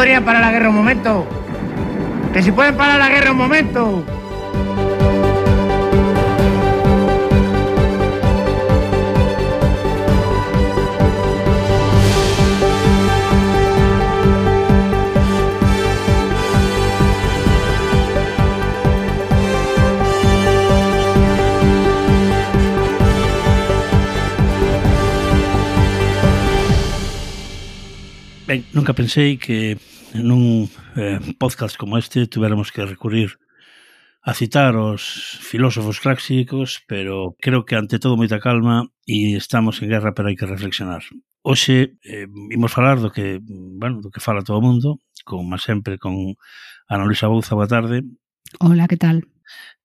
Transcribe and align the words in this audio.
Podrían 0.00 0.24
parar 0.24 0.40
la 0.40 0.50
guerra 0.50 0.70
un 0.70 0.76
momento. 0.76 1.26
Que 2.32 2.42
si 2.42 2.50
pueden 2.52 2.74
parar 2.74 2.98
la 2.98 3.10
guerra 3.10 3.32
un 3.32 3.36
momento. 3.36 4.02
Nunca 28.72 28.94
pensei 28.94 29.36
que 29.36 29.76
nun 30.22 30.68
eh, 30.96 31.18
podcast 31.36 31.76
como 31.76 31.98
este 31.98 32.28
tuveramos 32.28 32.70
que 32.70 32.84
recurrir 32.84 33.40
a 34.22 34.34
citar 34.34 34.76
os 34.76 35.40
filósofos 35.40 36.00
clásicos, 36.00 36.84
pero 36.86 37.36
creo 37.40 37.64
que 37.64 37.76
ante 37.76 37.98
todo 37.98 38.20
moita 38.20 38.36
calma 38.36 38.92
e 39.08 39.36
estamos 39.36 39.80
en 39.80 39.88
guerra, 39.88 40.12
pero 40.12 40.28
hai 40.28 40.36
que 40.36 40.44
reflexionar. 40.44 41.00
Hoxe 41.40 41.96
eh, 42.04 42.28
imos 42.52 42.68
falar 42.68 43.00
do 43.00 43.08
que, 43.08 43.40
bueno, 43.42 44.04
do 44.04 44.12
que 44.12 44.20
fala 44.20 44.44
todo 44.44 44.60
o 44.60 44.64
mundo, 44.64 45.00
como 45.24 45.56
sempre 45.56 45.96
con 45.96 46.36
Ana 46.84 47.08
Luisa 47.08 47.32
Bouza, 47.32 47.56
boa 47.56 47.68
tarde. 47.68 48.04
Hola, 48.60 48.84
que 48.88 49.00
tal? 49.00 49.24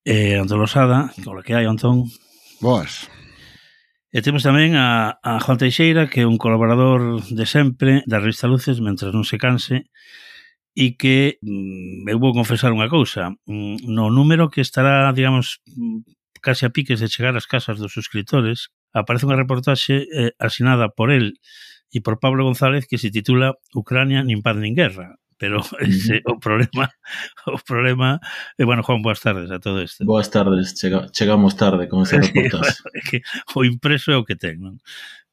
Eh, 0.03 0.35
Antón 0.35 0.59
Losada, 0.59 1.15
hola 1.23 1.41
que 1.41 1.55
hai, 1.55 1.63
Antón. 1.63 2.11
Boas. 2.59 3.07
E 4.11 4.23
temos 4.23 4.43
tamén 4.43 4.75
a, 4.75 5.19
a 5.19 5.39
Juan 5.43 5.59
Teixeira, 5.59 6.07
que 6.11 6.23
é 6.23 6.29
un 6.29 6.39
colaborador 6.39 7.23
de 7.23 7.43
sempre 7.47 8.03
da 8.07 8.19
revista 8.19 8.47
Luces, 8.51 8.83
mentre 8.83 9.11
non 9.15 9.23
se 9.23 9.35
canse, 9.39 9.87
e 10.75 10.99
que 10.99 11.39
mm, 11.39 12.03
eu 12.11 12.19
vou 12.19 12.35
confesar 12.35 12.75
unha 12.75 12.91
cousa, 12.91 13.31
mm, 13.47 13.87
no 13.87 14.11
número 14.11 14.51
que 14.51 14.59
estará, 14.59 15.07
digamos, 15.15 15.63
mm, 15.71 16.03
case 16.43 16.67
a 16.67 16.69
piques 16.69 16.99
de 16.99 17.07
chegar 17.07 17.33
ás 17.33 17.47
casas 17.47 17.79
dos 17.79 17.95
suscriptores, 17.95 18.69
aparece 18.91 19.23
unha 19.23 19.39
reportaxe 19.39 20.05
eh, 20.11 20.35
asinada 20.37 20.91
por 20.91 21.09
el 21.15 21.39
e 21.95 22.03
por 22.03 22.19
Pablo 22.19 22.43
González 22.43 22.85
que 22.91 22.99
se 22.99 23.07
titula 23.07 23.55
Ucrania 23.71 24.19
nin 24.19 24.43
paz 24.43 24.59
nin 24.59 24.75
guerra, 24.75 25.15
pero 25.39 25.63
ese, 25.79 26.19
o 26.27 26.43
problema 26.43 26.91
o 27.47 27.57
problema 27.63 28.19
e 28.59 28.63
eh, 28.63 28.65
bueno 28.67 28.83
Juan, 28.83 28.99
boas 28.99 29.23
tardes 29.23 29.47
a 29.51 29.63
todo 29.63 29.79
isto. 29.79 30.03
Boas 30.03 30.27
tardes, 30.27 30.75
chega, 30.75 31.07
chegamos 31.15 31.55
tarde 31.55 31.87
con 31.87 32.03
ese 32.03 32.19
reportaxe. 32.19 32.83
é 32.91 33.01
que 33.01 33.17
o 33.55 33.63
impreso 33.63 34.11
é 34.11 34.19
o 34.19 34.27
que 34.27 34.35
ten, 34.35 34.59
non? 34.59 34.75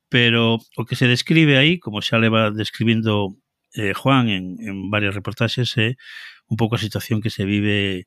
Pero 0.06 0.62
o 0.78 0.82
que 0.86 0.94
se 0.94 1.10
describe 1.10 1.58
aí, 1.58 1.82
como 1.82 1.98
xa 1.98 2.20
leva 2.20 2.54
describindo 2.54 3.41
eh, 3.74 3.94
Juan 3.94 4.28
en, 4.28 4.56
en 4.60 4.90
varias 4.90 5.14
reportaxes 5.14 5.76
é 5.78 5.92
eh, 5.92 5.94
un 6.48 6.56
pouco 6.56 6.76
a 6.76 6.82
situación 6.82 7.20
que 7.20 7.30
se 7.30 7.44
vive 7.44 8.06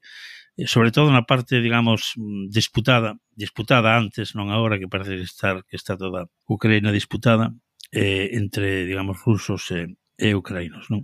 eh, 0.57 0.67
sobre 0.67 0.91
todo 0.91 1.11
na 1.11 1.27
parte, 1.27 1.59
digamos, 1.59 2.15
mm, 2.15 2.47
disputada, 2.49 3.19
disputada 3.35 3.97
antes, 3.97 4.35
non 4.37 4.53
agora 4.53 4.79
que 4.79 4.87
parece 4.87 5.19
que 5.19 5.27
estar 5.27 5.65
que 5.67 5.75
está 5.75 5.99
toda 5.99 6.31
Ucrania 6.47 6.95
disputada 6.95 7.51
eh, 7.91 8.31
entre, 8.33 8.85
digamos, 8.85 9.19
rusos 9.23 9.71
e 9.71 9.83
eh, 9.83 9.89
e 10.17 10.31
ucrainos. 10.31 10.87
Non? 10.87 11.03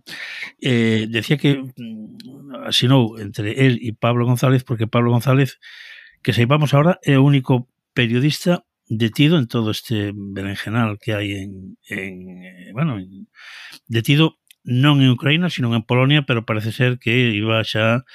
Eh, 0.63 1.07
decía 1.11 1.35
que 1.35 1.59
mm, 1.59 2.63
asinou 2.63 3.19
entre 3.19 3.59
él 3.59 3.75
e 3.83 3.91
Pablo 3.91 4.23
González 4.23 4.63
porque 4.63 4.87
Pablo 4.87 5.11
González, 5.11 5.59
que 6.23 6.31
saibamos 6.31 6.71
ahora, 6.71 6.99
é 7.03 7.19
o 7.19 7.25
único 7.27 7.67
periodista 7.91 8.63
detido 8.87 9.39
en 9.39 9.47
todo 9.47 9.71
este 9.71 10.11
berenjenal 10.15 10.99
que 10.99 11.15
hai 11.15 11.43
en, 11.43 11.79
en 11.87 12.15
eh, 12.43 12.71
bueno, 12.75 12.99
en, 12.99 13.27
detido 13.87 14.39
non 14.63 15.01
en 15.01 15.09
Ucraína, 15.09 15.49
sino 15.49 15.73
en 15.73 15.83
Polonia, 15.83 16.23
pero 16.23 16.45
parece 16.45 16.71
ser 16.71 16.99
que 16.99 17.33
iba 17.33 17.63
xa 17.63 18.05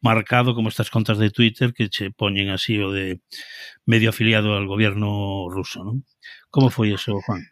marcado 0.00 0.54
como 0.54 0.68
estas 0.68 0.90
contas 0.90 1.18
de 1.18 1.30
Twitter 1.30 1.72
que 1.72 1.88
che 1.88 2.12
poñen 2.12 2.50
así 2.52 2.78
o 2.78 2.92
de 2.92 3.20
medio 3.88 4.10
afiliado 4.10 4.54
al 4.54 4.66
gobierno 4.66 5.48
ruso, 5.48 5.82
non? 5.82 6.04
Como 6.52 6.68
foi 6.70 6.92
eso, 6.92 7.16
Juan? 7.24 7.42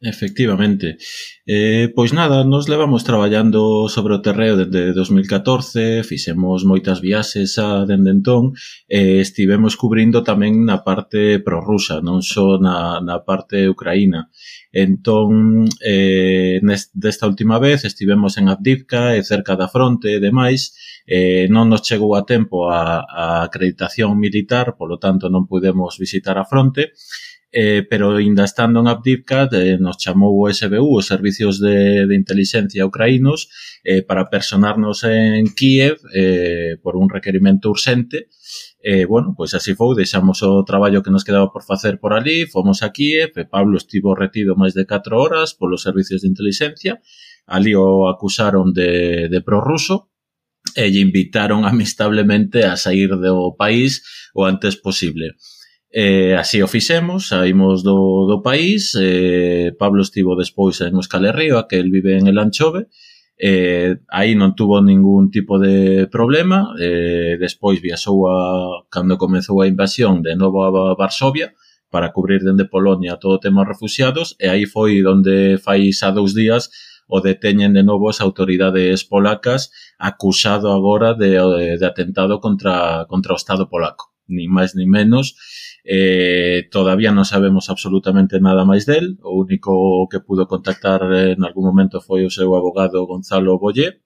Efectivamente. 0.00 0.96
Eh, 1.44 1.90
pois 1.92 2.12
nada, 2.12 2.44
nos 2.44 2.68
levamos 2.68 3.02
traballando 3.02 3.88
sobre 3.88 4.14
o 4.14 4.22
terreo 4.22 4.54
desde 4.54 4.94
2014, 4.94 6.06
fixemos 6.06 6.62
moitas 6.62 7.02
viaxes 7.02 7.58
a 7.58 7.82
dende 7.82 8.14
entón 8.14 8.54
e 8.86 9.18
eh, 9.18 9.20
estivemos 9.26 9.74
cubrindo 9.74 10.22
tamén 10.22 10.62
na 10.62 10.86
parte 10.86 11.42
prorrusa, 11.42 11.98
non 11.98 12.22
só 12.22 12.62
na, 12.62 13.02
na 13.02 13.26
parte 13.26 13.66
ucraína. 13.66 14.30
Entón, 14.70 15.66
eh, 15.82 16.62
nest, 16.62 16.94
desta 16.94 17.26
última 17.26 17.58
vez 17.58 17.82
estivemos 17.82 18.38
en 18.38 18.46
Avdivka 18.54 19.18
e 19.18 19.26
cerca 19.26 19.58
da 19.58 19.66
fronte 19.66 20.14
e 20.14 20.22
demais, 20.22 20.78
eh, 21.10 21.50
non 21.50 21.66
nos 21.66 21.82
chegou 21.82 22.14
a 22.14 22.22
tempo 22.22 22.70
a, 22.70 23.02
a 23.02 23.42
acreditación 23.42 24.14
militar, 24.14 24.78
polo 24.78 25.02
tanto 25.02 25.26
non 25.26 25.50
pudemos 25.50 25.98
visitar 25.98 26.38
a 26.38 26.46
fronte, 26.46 26.94
eh, 27.50 27.86
pero 27.88 28.16
ainda 28.16 28.44
estando 28.44 28.80
en 28.80 28.88
Abdivka 28.88 29.48
eh, 29.52 29.78
nos 29.80 29.96
chamou 29.96 30.36
o 30.36 30.52
SBU, 30.52 30.98
os 30.98 31.06
servicios 31.06 31.60
de, 31.60 32.06
de 32.06 32.14
inteligencia 32.14 32.84
ucraínos, 32.84 33.48
eh, 33.84 34.02
para 34.02 34.28
personarnos 34.28 35.04
en 35.04 35.48
Kiev 35.54 35.98
eh, 36.14 36.76
por 36.82 36.96
un 36.96 37.08
requerimento 37.08 37.70
urxente. 37.70 38.28
Eh, 38.80 39.06
bueno, 39.06 39.34
pois 39.36 39.54
así 39.54 39.74
foi, 39.74 39.96
deixamos 39.96 40.42
o 40.42 40.62
traballo 40.64 41.02
que 41.02 41.10
nos 41.10 41.24
quedaba 41.24 41.50
por 41.50 41.64
facer 41.64 41.98
por 41.98 42.14
ali, 42.14 42.46
fomos 42.46 42.82
a 42.82 42.92
Kiev, 42.92 43.34
e 43.34 43.44
Pablo 43.44 43.76
estivo 43.76 44.14
retido 44.14 44.54
máis 44.54 44.76
de 44.76 44.86
4 44.86 45.18
horas 45.18 45.56
polos 45.56 45.82
servicios 45.82 46.22
de 46.22 46.30
inteligencia, 46.30 47.02
ali 47.48 47.74
o 47.74 48.06
acusaron 48.06 48.70
de, 48.70 49.26
de 49.32 49.40
prorruso, 49.42 50.12
e 50.76 50.86
lle 50.92 51.00
invitaron 51.02 51.64
amistablemente 51.70 52.62
a 52.64 52.76
sair 52.76 53.10
do 53.16 53.56
país 53.56 54.04
o 54.34 54.44
antes 54.44 54.76
posible. 54.76 55.34
E 55.90 56.36
así 56.36 56.60
o 56.62 56.68
fixemos, 56.68 57.28
saímos 57.32 57.82
do, 57.82 58.28
do 58.28 58.44
país, 58.44 58.92
e 58.92 59.72
Pablo 59.80 60.04
estivo 60.04 60.36
despois 60.36 60.76
en 60.84 60.92
Euskal 61.00 61.24
Herria, 61.24 61.64
que 61.64 61.80
el 61.80 61.88
vive 61.88 62.20
en 62.20 62.28
el 62.28 62.36
Anchove, 62.36 62.92
eh, 63.40 63.96
aí 64.12 64.36
non 64.36 64.52
tuvo 64.52 64.84
ningún 64.84 65.32
tipo 65.32 65.56
de 65.56 66.04
problema, 66.12 66.76
eh, 66.76 67.40
despois 67.40 67.80
viaxou 67.80 68.28
a, 68.28 68.84
cando 68.92 69.16
comezou 69.16 69.64
a 69.64 69.70
invasión 69.70 70.20
de 70.20 70.36
novo 70.36 70.66
a 70.66 70.92
Varsovia, 70.92 71.56
para 71.88 72.12
cubrir 72.12 72.44
dende 72.44 72.68
Polonia 72.68 73.16
todo 73.16 73.40
o 73.40 73.40
tema 73.40 73.64
refugiados, 73.64 74.36
e 74.36 74.52
aí 74.52 74.68
foi 74.68 75.00
onde 75.08 75.56
fai 75.56 75.88
xa 75.92 76.12
dous 76.12 76.36
días 76.36 76.68
o 77.08 77.24
deteñen 77.24 77.72
de 77.72 77.80
novo 77.80 78.12
as 78.12 78.20
autoridades 78.20 79.08
polacas 79.08 79.72
acusado 79.96 80.68
agora 80.68 81.16
de, 81.16 81.40
de 81.80 81.86
atentado 81.86 82.44
contra, 82.44 83.08
contra 83.08 83.32
o 83.32 83.40
Estado 83.40 83.72
polaco, 83.72 84.12
ni 84.28 84.52
máis 84.52 84.76
ni 84.76 84.84
menos, 84.84 85.32
eh, 85.88 86.68
todavía 86.68 87.16
non 87.16 87.24
sabemos 87.24 87.72
absolutamente 87.72 88.36
nada 88.44 88.68
máis 88.68 88.84
del, 88.84 89.16
o 89.24 89.40
único 89.40 90.04
que 90.12 90.20
pudo 90.20 90.44
contactar 90.44 91.00
en 91.32 91.40
algún 91.48 91.64
momento 91.64 92.04
foi 92.04 92.28
o 92.28 92.34
seu 92.36 92.52
abogado 92.52 93.08
Gonzalo 93.08 93.56
Bolle, 93.56 94.04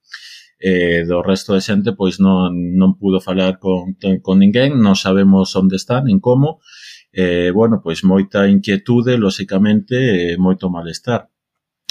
eh, 0.63 1.03
do 1.03 1.27
resto 1.27 1.59
de 1.59 1.63
xente 1.67 1.91
pois 1.99 2.23
non, 2.23 2.55
non 2.79 2.95
pudo 2.95 3.19
falar 3.19 3.59
con, 3.59 3.99
con 3.99 4.37
ninguén, 4.39 4.79
non 4.79 4.95
sabemos 4.95 5.59
onde 5.59 5.75
están, 5.75 6.07
en 6.07 6.23
como, 6.23 6.63
eh, 7.11 7.51
bueno, 7.51 7.83
pois 7.83 8.07
moita 8.07 8.47
inquietude, 8.47 9.19
lóxicamente, 9.19 9.99
e 9.99 10.39
moito 10.39 10.71
malestar 10.71 11.32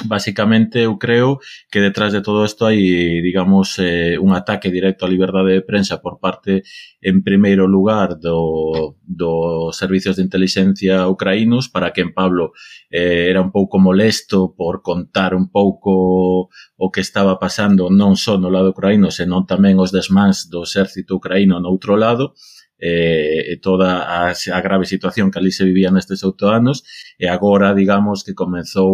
basicamente 0.06 0.84
eu 0.84 0.98
creo 0.98 1.40
que 1.70 1.80
detrás 1.80 2.14
de 2.14 2.22
todo 2.22 2.46
isto 2.46 2.66
hai, 2.66 3.22
digamos, 3.22 3.78
eh, 3.80 4.18
un 4.18 4.34
ataque 4.34 4.72
directo 4.72 5.06
á 5.06 5.10
liberdade 5.10 5.62
de 5.62 5.66
prensa 5.66 6.02
por 6.02 6.20
parte, 6.20 6.64
en 7.02 7.22
primeiro 7.24 7.68
lugar, 7.68 8.18
do, 8.18 8.98
dos 9.06 9.78
servicios 9.78 10.18
de 10.18 10.24
inteligencia 10.24 11.08
ucraínos, 11.08 11.70
para 11.70 11.94
que 11.94 12.02
en 12.02 12.14
Pablo 12.14 12.54
eh, 12.90 13.30
era 13.30 13.42
un 13.42 13.52
pouco 13.52 13.80
molesto 13.80 14.54
por 14.58 14.82
contar 14.82 15.36
un 15.36 15.50
pouco 15.52 16.50
o 16.78 16.88
que 16.92 17.02
estaba 17.02 17.38
pasando 17.38 17.90
non 17.94 18.18
só 18.18 18.42
no 18.42 18.50
lado 18.50 18.74
ucraíno, 18.74 19.14
senón 19.14 19.46
tamén 19.46 19.78
os 19.78 19.94
desmans 19.94 20.50
do 20.50 20.66
exército 20.66 21.18
ucraíno 21.18 21.62
no 21.62 21.70
outro 21.70 21.94
lado, 21.94 22.34
eh, 22.82 23.62
toda 23.62 24.02
a, 24.04 24.34
a 24.34 24.60
grave 24.62 24.86
situación 24.90 25.30
que 25.30 25.38
ali 25.38 25.54
se 25.54 25.64
vivía 25.64 25.94
nestes 25.94 26.26
oito 26.26 26.50
anos 26.50 26.82
e 27.22 27.30
agora, 27.30 27.78
digamos, 27.78 28.26
que 28.26 28.34
comezou 28.34 28.90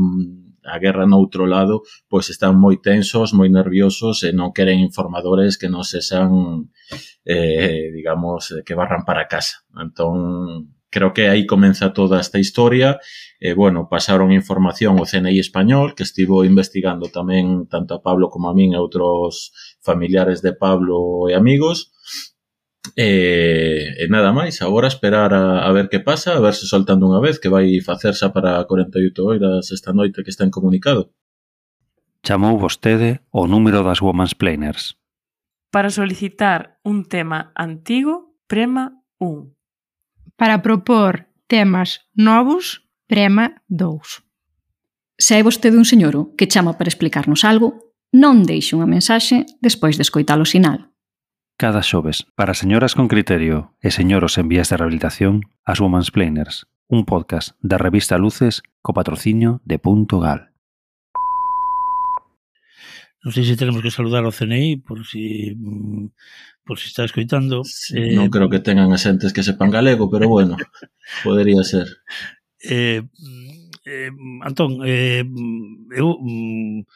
um, 0.00 0.48
a 0.64 0.80
guerra 0.80 1.04
no 1.04 1.20
outro 1.20 1.44
lado, 1.44 1.84
pois 2.08 2.32
están 2.32 2.56
moi 2.56 2.80
tensos, 2.80 3.36
moi 3.36 3.52
nerviosos 3.52 4.24
e 4.24 4.32
non 4.32 4.56
queren 4.56 4.80
informadores 4.80 5.60
que 5.60 5.68
non 5.68 5.84
sexan, 5.84 6.72
eh, 7.24 7.92
digamos, 7.92 8.56
que 8.64 8.72
barran 8.72 9.04
para 9.04 9.28
casa. 9.28 9.64
Entón, 9.76 10.72
creo 10.90 11.12
que 11.12 11.28
aí 11.28 11.46
comeza 11.46 11.92
toda 11.92 12.20
esta 12.20 12.38
historia. 12.38 13.00
E, 13.40 13.50
eh, 13.50 13.54
bueno, 13.54 13.88
pasaron 13.88 14.32
información 14.32 14.98
o 15.00 15.06
CNI 15.06 15.38
español, 15.38 15.94
que 15.94 16.02
estivo 16.02 16.44
investigando 16.44 17.08
tamén 17.08 17.68
tanto 17.68 17.94
a 17.96 18.02
Pablo 18.02 18.28
como 18.32 18.50
a 18.50 18.56
min 18.56 18.74
e 18.74 18.80
outros 18.80 19.52
familiares 19.80 20.42
de 20.42 20.52
Pablo 20.52 21.28
e 21.30 21.36
amigos, 21.36 21.92
E, 22.96 23.94
e 23.98 24.04
nada 24.08 24.32
máis, 24.32 24.62
agora 24.62 24.88
esperar 24.88 25.34
a, 25.34 25.66
a 25.66 25.70
ver 25.72 25.88
que 25.88 26.00
pasa, 26.00 26.36
a 26.36 26.40
verse 26.40 26.64
soltando 26.64 27.08
unha 27.08 27.20
vez 27.20 27.42
que 27.42 27.52
vai 27.52 27.68
facerse 27.84 28.28
para 28.30 28.62
48 28.64 29.18
horas 29.20 29.68
esta 29.74 29.92
noite 29.92 30.22
que 30.22 30.30
está 30.30 30.46
en 30.46 30.52
comunicado. 30.54 31.12
Chamou 32.22 32.58
vostede 32.58 33.22
o 33.30 33.46
número 33.46 33.82
das 33.82 34.00
Women's 34.00 34.34
Planers. 34.34 34.98
Para 35.70 35.90
solicitar 35.90 36.80
un 36.82 37.04
tema 37.04 37.52
antigo, 37.54 38.38
prema 38.46 39.04
1. 39.18 39.52
Para 40.36 40.62
propor 40.62 41.28
temas 41.46 42.08
novos, 42.14 42.88
prema 43.06 43.62
2. 43.68 44.24
Se 45.18 45.34
é 45.36 45.42
vostede 45.42 45.76
un 45.76 45.84
señoro 45.84 46.32
que 46.38 46.46
chama 46.46 46.78
para 46.78 46.88
explicarnos 46.88 47.42
algo, 47.44 47.94
non 48.14 48.46
deixe 48.46 48.72
unha 48.72 48.88
mensaxe 48.88 49.44
despois 49.60 49.98
de 49.98 50.06
escoitar 50.06 50.38
o 50.40 50.48
sinal. 50.48 50.94
Cada 51.58 51.82
xoves, 51.82 52.22
para 52.36 52.54
señoras 52.54 52.94
con 52.94 53.10
criterio 53.10 53.74
e 53.82 53.90
señoros 53.90 54.38
en 54.38 54.46
vías 54.46 54.70
de 54.70 54.78
rehabilitación, 54.78 55.42
as 55.66 55.82
Women's 55.82 56.14
Planers, 56.14 56.70
un 56.86 57.02
podcast 57.02 57.58
da 57.58 57.82
revista 57.82 58.14
Luces 58.14 58.62
co 58.78 58.94
patrocinio 58.94 59.58
de 59.66 59.82
Punto 59.82 60.22
Gal. 60.22 60.54
Non 63.26 63.34
sei 63.34 63.42
se 63.42 63.58
tenemos 63.58 63.82
que 63.82 63.90
saludar 63.90 64.22
ao 64.22 64.30
CNI 64.30 64.86
por 64.86 65.02
si 65.02 65.50
mm, 65.58 66.14
por 66.62 66.78
si 66.78 66.94
está 66.94 67.02
escoitando. 67.02 67.66
Sí, 67.66 67.98
eh, 67.98 68.14
non 68.14 68.30
creo 68.30 68.46
que 68.46 68.62
tengan 68.62 68.94
asentes 68.94 69.34
que 69.34 69.42
sepan 69.42 69.74
galego, 69.74 70.06
pero 70.06 70.30
bueno, 70.30 70.54
podería 71.26 71.66
ser. 71.66 71.90
Eh, 72.62 73.02
mm, 73.02 73.82
eh, 73.82 74.14
Antón, 74.46 74.86
eh, 74.86 75.26
mm, 75.26 75.90
eu 75.90 76.22
mm, 76.22 76.86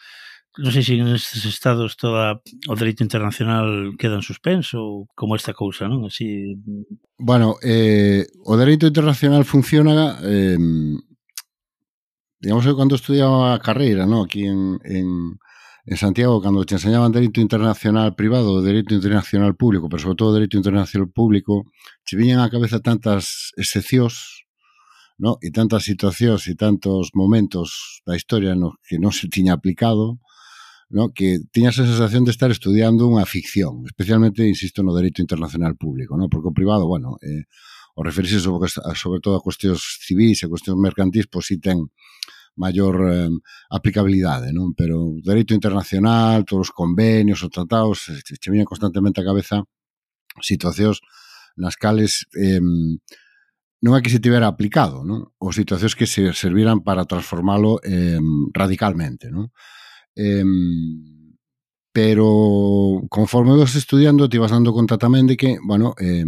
non 0.61 0.69
sei 0.69 0.85
se 0.85 1.01
nestes 1.01 1.49
estados 1.49 1.97
toda 1.97 2.43
o 2.69 2.75
dereito 2.77 3.01
internacional 3.01 3.97
queda 3.97 4.21
en 4.21 4.27
suspenso 4.27 4.77
ou 4.83 5.09
como 5.17 5.33
esta 5.33 5.57
cousa, 5.57 5.89
non? 5.89 6.05
Así... 6.05 6.59
Bueno, 7.17 7.57
eh, 7.65 8.29
o 8.45 8.53
dereito 8.61 8.85
internacional 8.85 9.49
funciona 9.49 10.21
eh, 10.21 10.61
digamos 12.43 12.67
que 12.67 12.77
cando 12.77 12.97
estudiaba 12.97 13.55
a 13.55 13.61
carreira, 13.61 14.05
¿no? 14.05 14.25
aquí 14.25 14.45
en, 14.45 14.81
en, 14.85 15.39
en 15.87 15.97
Santiago, 15.97 16.43
cando 16.43 16.65
te 16.67 16.75
enseñaban 16.75 17.13
dereito 17.13 17.41
internacional 17.41 18.17
privado, 18.17 18.61
dereito 18.61 18.95
internacional 18.95 19.55
público, 19.55 19.89
pero 19.89 20.03
sobre 20.03 20.17
todo 20.17 20.35
dereito 20.35 20.57
internacional 20.57 21.09
público, 21.09 21.71
che 22.05 22.19
viñan 22.19 22.43
á 22.43 22.51
cabeza 22.51 22.83
tantas 22.83 23.55
excepcións, 23.55 24.43
¿no? 25.23 25.39
e 25.39 25.55
tantas 25.55 25.87
situacións 25.87 26.51
e 26.51 26.59
tantos 26.59 27.15
momentos 27.15 28.03
da 28.03 28.19
historia 28.19 28.59
no 28.59 28.75
que 28.83 28.99
non 28.99 29.15
se 29.15 29.31
tiña 29.31 29.55
aplicado, 29.55 30.19
no? 30.93 31.11
que 31.11 31.41
tiñas 31.51 31.81
a 31.81 31.89
sensación 31.89 32.29
de 32.29 32.31
estar 32.37 32.53
estudiando 32.53 33.09
unha 33.09 33.25
ficción, 33.25 33.83
especialmente, 33.89 34.45
insisto, 34.45 34.85
no 34.85 34.93
Dereito 34.93 35.25
Internacional 35.25 35.75
Público, 35.81 36.21
no? 36.21 36.29
porque 36.29 36.53
o 36.53 36.57
privado, 36.57 36.85
bueno, 36.85 37.17
eh, 37.25 37.49
o 37.97 38.05
referirse 38.05 38.41
sobre, 38.41 38.69
sobre 38.69 39.21
todo 39.25 39.41
a 39.41 39.45
cuestións 39.45 39.81
civis 40.05 40.45
e 40.45 40.53
cuestións 40.53 40.77
mercantís, 40.77 41.27
pois 41.33 41.49
si 41.49 41.57
ten 41.57 41.89
maior 42.57 42.95
eh, 43.09 43.33
aplicabilidade, 43.73 44.53
non? 44.53 44.77
Pero 44.77 45.17
o 45.17 45.21
Dereito 45.25 45.57
Internacional, 45.57 46.45
todos 46.45 46.69
os 46.69 46.75
convenios, 46.77 47.41
os 47.41 47.49
tratados, 47.49 48.13
che 48.13 48.53
viñan 48.53 48.69
constantemente 48.69 49.25
a 49.25 49.29
cabeza 49.29 49.65
situacións 50.41 51.01
nas 51.57 51.77
cales 51.77 52.29
eh, 52.37 52.61
non 53.83 53.93
é 53.97 54.01
que 54.05 54.13
se 54.13 54.21
tivera 54.21 54.49
aplicado, 54.49 55.01
non? 55.05 55.33
Ou 55.41 55.57
situacións 55.57 55.97
que 55.97 56.05
se 56.05 56.37
serviran 56.37 56.85
para 56.85 57.09
transformalo 57.09 57.81
eh, 57.81 58.21
radicalmente, 58.53 59.33
non? 59.33 59.49
Eh, 60.17 60.45
pero 61.93 63.03
conforme 63.11 63.57
vas 63.57 63.75
estudiando 63.77 64.29
te 64.29 64.39
vas 64.39 64.51
dando 64.51 64.73
conta 64.73 64.97
tamén 64.97 65.29
de 65.29 65.37
que, 65.37 65.59
bueno, 65.61 65.95
eh, 66.01 66.25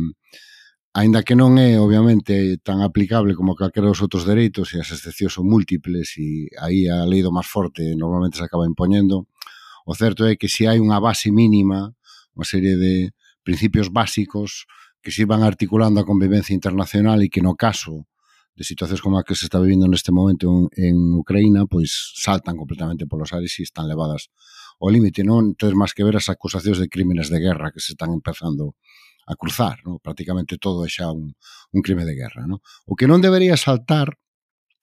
aínda 0.95 1.25
que 1.27 1.35
non 1.35 1.59
é 1.59 1.81
obviamente 1.81 2.61
tan 2.63 2.85
aplicable 2.85 3.35
como 3.35 3.59
calquera 3.59 3.91
dos 3.91 4.05
outros 4.05 4.23
dereitos 4.29 4.77
e 4.77 4.79
as 4.79 4.93
excepcións 4.95 5.35
son 5.35 5.51
múltiples 5.51 6.15
e 6.21 6.47
aí 6.61 6.87
a 6.87 7.03
lei 7.09 7.25
do 7.25 7.35
máis 7.35 7.49
forte 7.49 7.83
normalmente 7.97 8.39
se 8.39 8.47
acaba 8.47 8.69
impoñendo, 8.69 9.27
o 9.89 9.93
certo 9.97 10.23
é 10.29 10.37
que 10.39 10.47
se 10.53 10.69
hai 10.69 10.79
unha 10.79 11.01
base 11.01 11.33
mínima, 11.33 11.97
unha 12.37 12.47
serie 12.47 12.77
de 12.79 13.11
principios 13.43 13.91
básicos 13.91 14.69
que 15.03 15.11
se 15.11 15.25
van 15.27 15.43
articulando 15.43 15.99
a 16.01 16.09
convivencia 16.09 16.55
internacional 16.55 17.21
e 17.25 17.33
que 17.33 17.43
no 17.43 17.59
caso 17.59 18.07
de 18.55 18.63
situacións 18.63 19.03
como 19.03 19.19
a 19.19 19.27
que 19.27 19.35
se 19.35 19.51
está 19.51 19.59
vivindo 19.59 19.91
neste 19.91 20.15
momento 20.15 20.47
en, 20.47 20.71
en 20.79 20.97
Ucraína, 21.19 21.67
pois 21.67 22.15
saltan 22.15 22.55
completamente 22.55 23.11
polos 23.11 23.35
ares 23.35 23.59
e 23.59 23.67
están 23.67 23.91
levadas 23.91 24.31
ao 24.79 24.91
límite, 24.91 25.27
non? 25.27 25.59
tedes 25.59 25.75
máis 25.75 25.91
que 25.91 26.07
ver 26.07 26.15
as 26.15 26.31
acusacións 26.31 26.79
de 26.79 26.87
crímenes 26.87 27.31
de 27.31 27.43
guerra 27.43 27.75
que 27.75 27.83
se 27.83 27.99
están 27.99 28.15
empezando 28.15 28.79
a 29.27 29.35
cruzar, 29.35 29.83
non? 29.83 29.99
Prácticamente 29.99 30.61
todo 30.61 30.87
é 30.87 30.91
xa 30.91 31.11
un, 31.11 31.35
un 31.75 31.81
crime 31.83 32.07
de 32.07 32.15
guerra, 32.15 32.47
non? 32.47 32.63
O 32.87 32.95
que 32.95 33.11
non 33.11 33.25
debería 33.25 33.59
saltar, 33.59 34.15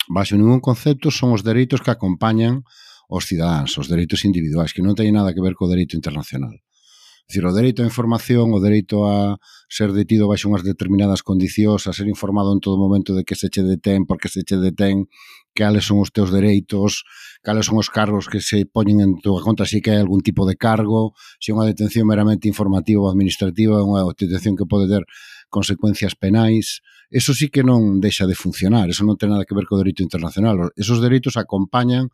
base 0.09 0.35
ningún 0.35 0.59
concepto, 0.59 1.07
son 1.13 1.31
os 1.31 1.45
dereitos 1.45 1.79
que 1.79 1.93
acompañan 1.93 2.65
os 3.11 3.27
cidadáns, 3.27 3.75
os 3.75 3.91
dereitos 3.91 4.23
individuais, 4.23 4.71
que 4.71 4.83
non 4.83 4.95
teñen 4.95 5.19
nada 5.19 5.35
que 5.35 5.43
ver 5.43 5.53
co 5.55 5.67
dereito 5.67 5.99
internacional. 5.99 6.55
Dicir, 7.31 7.47
o 7.47 7.55
dereito 7.55 7.79
á 7.79 7.87
información, 7.87 8.51
o 8.51 8.59
dereito 8.59 9.07
a 9.07 9.39
ser 9.71 9.95
detido 9.95 10.27
baixo 10.27 10.51
unhas 10.51 10.67
determinadas 10.67 11.23
condicións, 11.23 11.87
a 11.87 11.95
ser 11.95 12.11
informado 12.11 12.51
en 12.51 12.59
todo 12.59 12.75
momento 12.75 13.15
de 13.15 13.23
que 13.23 13.39
se 13.39 13.47
che 13.47 13.63
detén, 13.63 14.03
porque 14.03 14.27
se 14.27 14.43
che 14.43 14.59
detén, 14.59 15.07
cales 15.55 15.87
son 15.87 16.03
os 16.03 16.11
teus 16.11 16.27
dereitos, 16.27 17.07
cales 17.39 17.71
son 17.71 17.79
os 17.79 17.87
cargos 17.87 18.27
que 18.27 18.43
se 18.43 18.67
poñen 18.67 18.99
en 18.99 19.15
tua 19.23 19.39
conta 19.39 19.63
se 19.63 19.79
si 19.79 19.79
que 19.79 19.95
hai 19.95 20.03
algún 20.03 20.19
tipo 20.19 20.43
de 20.43 20.59
cargo, 20.59 21.15
se 21.39 21.55
unha 21.55 21.63
detención 21.63 22.03
meramente 22.03 22.51
informativa 22.51 22.99
ou 22.99 23.07
administrativa, 23.07 23.79
unha 23.79 24.03
detención 24.11 24.59
que 24.59 24.67
pode 24.67 24.91
ter 24.91 25.07
consecuencias 25.47 26.19
penais. 26.19 26.83
Eso 27.07 27.31
sí 27.31 27.47
que 27.47 27.63
non 27.63 28.03
deixa 28.03 28.27
de 28.27 28.35
funcionar, 28.35 28.91
eso 28.91 29.07
non 29.07 29.15
ten 29.15 29.31
nada 29.31 29.47
que 29.47 29.55
ver 29.55 29.71
co 29.71 29.79
dereito 29.79 30.03
internacional. 30.03 30.75
Esos 30.75 30.99
dereitos 30.99 31.39
acompañan 31.39 32.11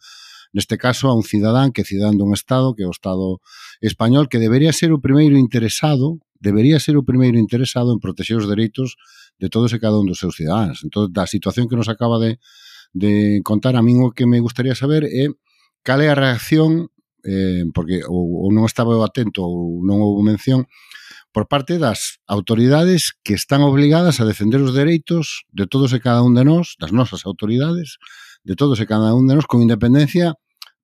neste 0.54 0.78
caso 0.78 1.10
a 1.10 1.16
un 1.16 1.24
cidadán 1.24 1.72
que 1.74 1.84
é 1.84 1.88
cidadán 1.88 2.16
dun 2.16 2.32
Estado, 2.32 2.76
que 2.76 2.84
é 2.84 2.88
o 2.88 2.96
Estado 2.96 3.40
español, 3.82 4.30
que 4.32 4.40
debería 4.40 4.72
ser 4.72 4.94
o 4.94 5.02
primeiro 5.02 5.36
interesado 5.36 6.20
debería 6.40 6.80
ser 6.80 6.98
o 6.98 7.04
primeiro 7.04 7.38
interesado 7.38 7.94
en 7.94 8.00
protexer 8.00 8.38
os 8.38 8.48
dereitos 8.48 8.96
de 9.40 9.50
todos 9.50 9.74
e 9.74 9.82
cada 9.82 9.98
un 9.98 10.06
dos 10.06 10.22
seus 10.22 10.38
cidadáns. 10.38 10.86
Entón, 10.86 11.10
da 11.10 11.26
situación 11.26 11.66
que 11.70 11.78
nos 11.78 11.90
acaba 11.90 12.22
de, 12.22 12.38
de 12.94 13.42
contar, 13.42 13.76
a 13.76 13.82
min 13.82 14.02
o 14.06 14.14
que 14.14 14.30
me 14.30 14.42
gustaría 14.42 14.78
saber 14.78 15.06
é 15.06 15.30
cal 15.82 16.02
é 16.02 16.10
a 16.10 16.18
reacción, 16.18 16.94
eh, 17.26 17.66
porque 17.74 18.06
ou, 18.06 18.46
ou 18.46 18.50
non 18.54 18.66
estaba 18.66 18.94
eu 18.94 19.02
atento 19.02 19.46
ou 19.46 19.82
non 19.82 20.02
houve 20.02 20.26
mención, 20.26 20.70
por 21.34 21.46
parte 21.46 21.78
das 21.78 22.18
autoridades 22.26 23.14
que 23.22 23.38
están 23.38 23.62
obligadas 23.62 24.18
a 24.18 24.26
defender 24.26 24.62
os 24.62 24.74
dereitos 24.74 25.46
de 25.54 25.70
todos 25.70 25.94
e 25.94 26.02
cada 26.02 26.26
un 26.26 26.34
de 26.34 26.46
nós, 26.46 26.78
das 26.82 26.94
nosas 26.94 27.26
autoridades, 27.30 28.02
de 28.48 28.56
todos 28.56 28.80
e 28.80 28.88
cada 28.88 29.12
un 29.12 29.28
de 29.28 29.36
nós 29.36 29.44
con 29.44 29.60
independencia 29.60 30.32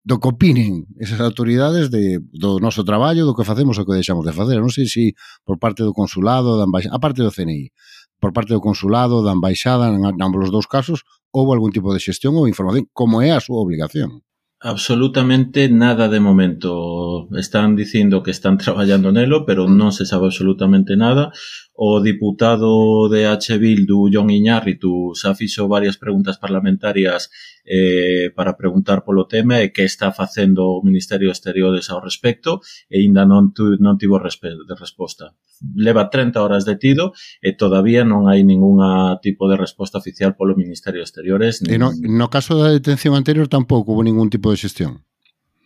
do 0.03 0.20
que 0.20 0.27
opinen 0.27 0.84
esas 1.00 1.24
autoridades 1.24 1.88
de, 1.88 2.20
do 2.20 2.60
noso 2.60 2.84
traballo, 2.84 3.24
do 3.24 3.32
que 3.32 3.48
facemos 3.48 3.79
ou 3.79 3.88
que 3.88 3.96
deixamos 3.96 4.27
de 4.27 4.36
facer. 4.36 4.60
Non 4.60 4.67
sei 4.67 4.84
se 4.84 5.15
por 5.48 5.55
parte 5.55 5.79
do 5.88 5.96
consulado, 5.96 6.60
da 6.60 6.67
embaixada, 6.67 6.91
a 6.91 7.00
parte 7.00 7.24
do 7.24 7.32
CNI, 7.32 7.72
por 8.20 8.36
parte 8.36 8.51
do 8.51 8.60
consulado, 8.60 9.24
da 9.24 9.32
embaixada, 9.32 9.88
en 9.88 10.03
ambos 10.03 10.51
os 10.51 10.51
dous 10.51 10.67
casos, 10.67 11.08
houve 11.32 11.55
algún 11.55 11.72
tipo 11.72 11.96
de 11.96 12.03
xestión 12.03 12.36
ou 12.36 12.51
información, 12.51 12.84
como 12.91 13.24
é 13.24 13.32
a 13.32 13.39
súa 13.39 13.63
obligación. 13.63 14.20
Absolutamente 14.65 15.67
nada 15.67 16.08
de 16.08 16.22
momento. 16.22 17.27
Están 17.36 17.75
dicindo 17.75 18.24
que 18.24 18.32
están 18.32 18.58
traballando 18.63 19.12
nelo, 19.12 19.43
pero 19.43 19.67
non 19.67 19.91
se 19.91 20.08
sabe 20.08 20.32
absolutamente 20.32 20.96
nada. 20.96 21.36
O 21.75 22.00
diputado 22.00 23.12
de 23.12 23.27
H. 23.27 23.60
Bildu, 23.60 24.08
John 24.08 24.32
Iñárritu, 24.32 25.12
xa 25.20 25.36
fixo 25.36 25.67
varias 25.67 26.00
preguntas 26.00 26.39
parlamentarias 26.39 27.27
eh, 27.65 28.32
para 28.36 28.58
preguntar 28.60 29.03
polo 29.03 29.27
tema 29.27 29.63
e 29.63 29.72
que 29.72 29.88
está 29.88 30.12
facendo 30.12 30.67
o 30.67 30.84
Ministerio 30.84 31.32
de 31.32 31.36
Exteriores 31.36 31.88
ao 31.89 32.03
respecto 32.03 32.60
e 32.91 33.00
aínda 33.00 33.24
non, 33.24 33.55
tu, 33.55 33.79
non 33.79 33.96
tivo 33.96 34.20
de 34.20 34.75
resposta. 34.75 35.36
Leva 35.75 36.12
30 36.12 36.43
horas 36.43 36.67
detido 36.67 37.15
e 37.39 37.55
todavía 37.55 38.03
non 38.03 38.27
hai 38.27 38.43
ninguna 38.43 39.15
tipo 39.24 39.48
de 39.48 39.55
resposta 39.55 39.98
oficial 39.98 40.36
polo 40.36 40.60
Ministerio 40.60 41.00
de 41.00 41.08
Exteriores. 41.08 41.63
E 41.63 41.79
no, 41.79 41.96
no 41.96 42.27
caso 42.27 42.60
da 42.60 42.72
detención 42.72 43.15
anterior 43.15 43.48
tampouco 43.48 43.96
houve 43.96 44.03
ningún 44.03 44.27
tipo 44.27 44.51
de 44.51 44.60
xestión 44.60 45.08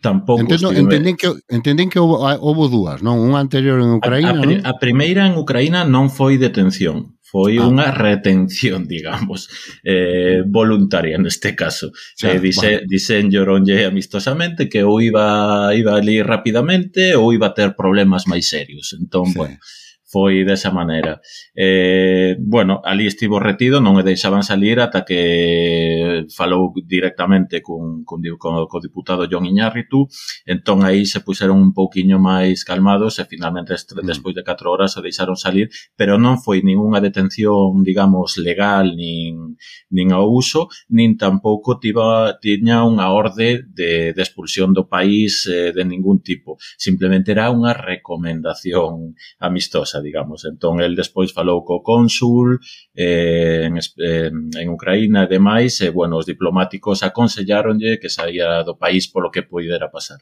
tampouco 0.00 0.40
Entendo, 0.40 0.72
entenden 0.72 1.16
que 1.16 1.32
entendín 1.48 1.90
que 1.90 1.98
houve, 1.98 2.38
houve 2.38 2.70
dúas, 2.70 3.02
non? 3.02 3.18
Unha 3.18 3.42
anterior 3.42 3.82
en 3.82 3.98
Ucraína, 3.98 4.30
a, 4.30 4.38
a, 4.38 4.42
pri, 4.42 4.54
non? 4.54 4.62
a 4.62 4.72
primeira 4.78 5.26
en 5.26 5.34
Ucraína 5.34 5.82
non 5.82 6.06
foi 6.06 6.38
detención. 6.38 7.17
Foi 7.28 7.60
ah. 7.60 7.68
unha 7.68 7.92
retención, 7.92 8.88
digamos, 8.88 9.52
eh, 9.84 10.40
voluntaria 10.48 11.20
neste 11.20 11.52
caso. 11.52 11.92
Xa, 12.16 12.32
eh, 12.32 12.40
dise, 12.40 12.80
bueno. 12.80 12.88
Dicen 12.88 13.22
lloronlle 13.28 13.84
amistosamente 13.84 14.64
que 14.64 14.80
ou 14.80 14.96
iba, 15.04 15.68
iba 15.76 15.92
ali 16.00 16.24
rapidamente 16.24 17.12
ou 17.20 17.36
iba 17.36 17.52
a 17.52 17.56
ter 17.56 17.76
problemas 17.76 18.24
máis 18.24 18.48
serios. 18.48 18.96
Entón, 18.96 19.28
sí. 19.28 19.36
bueno, 19.36 19.60
foi 20.08 20.44
desa 20.48 20.72
maneira. 20.72 21.20
Eh, 21.52 22.36
bueno, 22.40 22.80
ali 22.84 23.04
estivo 23.04 23.36
retido, 23.36 23.76
non 23.84 24.00
e 24.00 24.02
deixaban 24.02 24.40
salir 24.40 24.80
ata 24.80 25.04
que 25.04 26.24
falou 26.32 26.72
directamente 26.80 27.60
cun, 27.60 28.08
cun, 28.08 28.24
con, 28.40 28.64
co 28.64 28.80
diputado 28.80 29.28
John 29.28 29.44
Iñárritu, 29.44 30.08
entón 30.48 30.80
aí 30.80 31.04
se 31.04 31.20
puseron 31.20 31.60
un 31.60 31.76
pouquiño 31.76 32.16
máis 32.16 32.64
calmados 32.64 33.20
e 33.20 33.28
finalmente 33.28 33.76
mm. 33.76 34.00
despois 34.08 34.32
de 34.32 34.40
4 34.40 34.72
horas 34.72 34.96
o 34.96 35.04
deixaron 35.04 35.36
salir, 35.36 35.68
pero 35.92 36.16
non 36.16 36.40
foi 36.40 36.64
ningunha 36.64 37.04
detención, 37.04 37.84
digamos, 37.84 38.40
legal 38.40 38.96
nin, 38.96 39.60
nin 39.92 40.08
ao 40.16 40.24
uso, 40.32 40.72
nin 40.88 41.20
tampouco 41.20 41.76
tiba, 41.76 42.40
tiña 42.40 42.80
unha 42.88 43.12
orde 43.12 43.60
de, 43.68 44.16
de 44.16 44.22
expulsión 44.24 44.72
do 44.72 44.88
país 44.88 45.44
eh, 45.44 45.76
de 45.76 45.84
ningún 45.84 46.24
tipo. 46.24 46.56
Simplemente 46.80 47.36
era 47.36 47.52
unha 47.52 47.76
recomendación 47.76 49.12
amistosa 49.36 49.97
casa, 49.98 50.02
digamos. 50.02 50.44
Entón, 50.44 50.80
el 50.80 50.94
despois 50.94 51.32
falou 51.32 51.64
co 51.64 51.82
cónsul 51.82 52.60
eh, 52.94 53.66
en, 53.66 53.78
eh, 53.78 54.30
en 54.30 54.68
Ucraína 54.70 55.24
e 55.24 55.28
demais, 55.28 55.80
e, 55.80 55.90
bueno, 55.90 56.16
os 56.18 56.26
diplomáticos 56.26 57.02
aconselláronlle 57.02 57.98
que 57.98 58.08
saía 58.08 58.62
do 58.64 58.76
país 58.78 59.08
polo 59.08 59.30
que 59.30 59.42
poidera 59.42 59.90
pasar. 59.90 60.18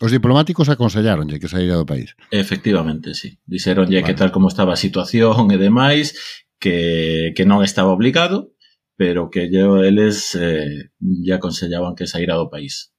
Os 0.00 0.10
diplomáticos 0.10 0.68
aconselláronlle 0.68 1.38
que 1.38 1.48
saíra 1.48 1.76
do 1.76 1.86
país. 1.86 2.16
Efectivamente, 2.30 3.14
sí. 3.14 3.38
Dixeronlle 3.46 4.00
vale. 4.00 4.06
que 4.06 4.18
tal 4.18 4.30
como 4.32 4.48
estaba 4.48 4.74
a 4.74 4.80
situación 4.80 5.50
e 5.52 5.58
demais, 5.58 6.16
que, 6.58 7.32
que 7.36 7.44
non 7.44 7.62
estaba 7.64 7.92
obligado, 7.92 8.52
pero 8.96 9.30
que 9.32 9.48
yo, 9.48 9.80
eles 9.80 10.36
eh, 10.36 10.92
lle 11.00 11.34
aconsellaban 11.34 11.96
que 11.96 12.08
saíra 12.08 12.36
do 12.36 12.52
país 12.52 12.89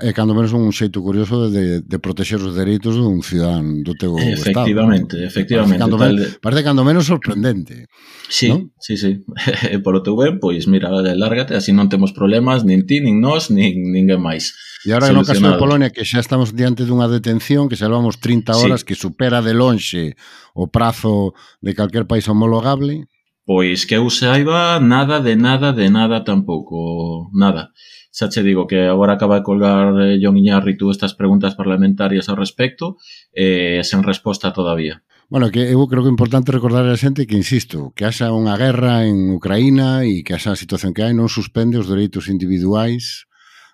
é 0.00 0.12
cando 0.12 0.34
menos 0.34 0.52
un 0.52 0.72
xeito 0.72 1.04
curioso 1.04 1.50
de, 1.52 1.84
de 1.84 1.98
protexer 2.00 2.40
os 2.40 2.56
dereitos 2.56 2.96
dun 2.96 3.20
cidadán 3.20 3.84
do 3.84 3.92
teu 3.92 4.16
efectivamente, 4.16 5.20
estado. 5.20 5.28
Efectivamente, 5.28 5.84
efectivamente. 5.84 5.84
tal... 5.84 6.16
de... 6.16 6.26
parece 6.40 6.64
cando 6.64 6.82
menos 6.84 7.04
sorprendente. 7.04 7.86
Sí, 8.28 8.48
¿no? 8.48 8.72
sí, 8.80 8.96
sí. 8.96 9.20
E 9.74 9.76
polo 9.84 10.00
teu 10.00 10.16
ben, 10.16 10.40
pois 10.40 10.64
mira, 10.64 10.88
lárgate, 10.90 11.52
así 11.52 11.76
non 11.76 11.92
temos 11.92 12.16
problemas 12.16 12.64
nin 12.64 12.88
ti, 12.88 13.04
nin 13.04 13.20
nós, 13.20 13.52
nin 13.52 13.92
ninguén 13.92 14.20
máis. 14.24 14.56
E 14.80 14.96
agora 14.96 15.12
no 15.12 15.28
caso 15.28 15.44
de 15.44 15.60
Polonia 15.60 15.92
que 15.92 16.08
xa 16.08 16.24
estamos 16.24 16.56
diante 16.56 16.88
dunha 16.88 17.04
detención 17.04 17.68
que 17.68 17.76
xa 17.76 17.84
levamos 17.84 18.16
30 18.16 18.56
horas 18.56 18.80
sí. 18.80 18.86
que 18.88 18.96
supera 18.96 19.44
de 19.44 19.52
lonxe 19.52 20.16
o 20.56 20.72
prazo 20.72 21.36
de 21.60 21.76
calquer 21.76 22.08
país 22.08 22.24
homologable. 22.32 23.04
Pois 23.44 23.84
que 23.84 24.00
eu 24.00 24.08
saiba 24.08 24.80
nada 24.80 25.20
de 25.20 25.36
nada 25.36 25.76
de 25.76 25.92
nada 25.92 26.24
tampouco, 26.24 27.28
nada 27.36 27.68
xa 28.10 28.28
che 28.28 28.42
digo 28.42 28.66
que 28.66 28.90
agora 28.90 29.14
acaba 29.14 29.38
de 29.38 29.46
colgar 29.46 29.94
eh, 30.02 30.18
John 30.22 30.36
Iñárritu 30.36 30.90
estas 30.90 31.14
preguntas 31.14 31.54
parlamentarias 31.54 32.28
ao 32.28 32.36
respecto 32.36 32.98
e 33.30 33.78
eh, 33.78 33.86
sen 33.86 34.02
resposta 34.02 34.50
todavía. 34.52 35.02
Bueno, 35.30 35.46
que 35.54 35.62
eu 35.62 35.86
creo 35.86 36.02
que 36.02 36.10
é 36.10 36.16
importante 36.16 36.50
recordar 36.50 36.82
a 36.90 36.98
xente 36.98 37.22
que, 37.22 37.38
insisto, 37.38 37.94
que 37.94 38.02
haxa 38.02 38.34
unha 38.34 38.58
guerra 38.58 39.06
en 39.06 39.30
Ucraína 39.30 40.02
e 40.02 40.26
que 40.26 40.34
haxa 40.34 40.50
a 40.50 40.58
situación 40.58 40.90
que 40.90 41.06
hai 41.06 41.14
non 41.14 41.30
suspende 41.30 41.78
os 41.78 41.86
dereitos 41.86 42.26
individuais 42.26 43.30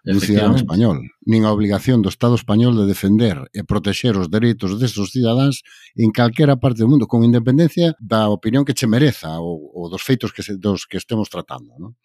do 0.07 0.21
cidadán 0.23 0.55
español, 0.55 1.03
nin 1.27 1.43
a 1.43 1.51
obligación 1.51 1.99
do 1.99 2.13
Estado 2.13 2.39
español 2.39 2.79
de 2.79 2.87
defender 2.87 3.43
e 3.51 3.67
protexer 3.67 4.15
os 4.15 4.31
dereitos 4.31 4.79
destes 4.79 5.11
cidadáns 5.11 5.67
en 5.99 6.15
calquera 6.15 6.61
parte 6.63 6.87
do 6.87 6.91
mundo, 6.93 7.11
con 7.11 7.27
independencia 7.27 7.91
da 7.99 8.31
opinión 8.31 8.63
que 8.63 8.77
che 8.77 8.87
mereza 8.87 9.43
ou, 9.43 9.67
ou 9.75 9.91
dos 9.91 10.07
feitos 10.07 10.31
que 10.31 10.47
se, 10.47 10.55
dos 10.63 10.87
que 10.87 11.01
estemos 11.01 11.27
tratando. 11.27 11.75
Non? 11.81 11.99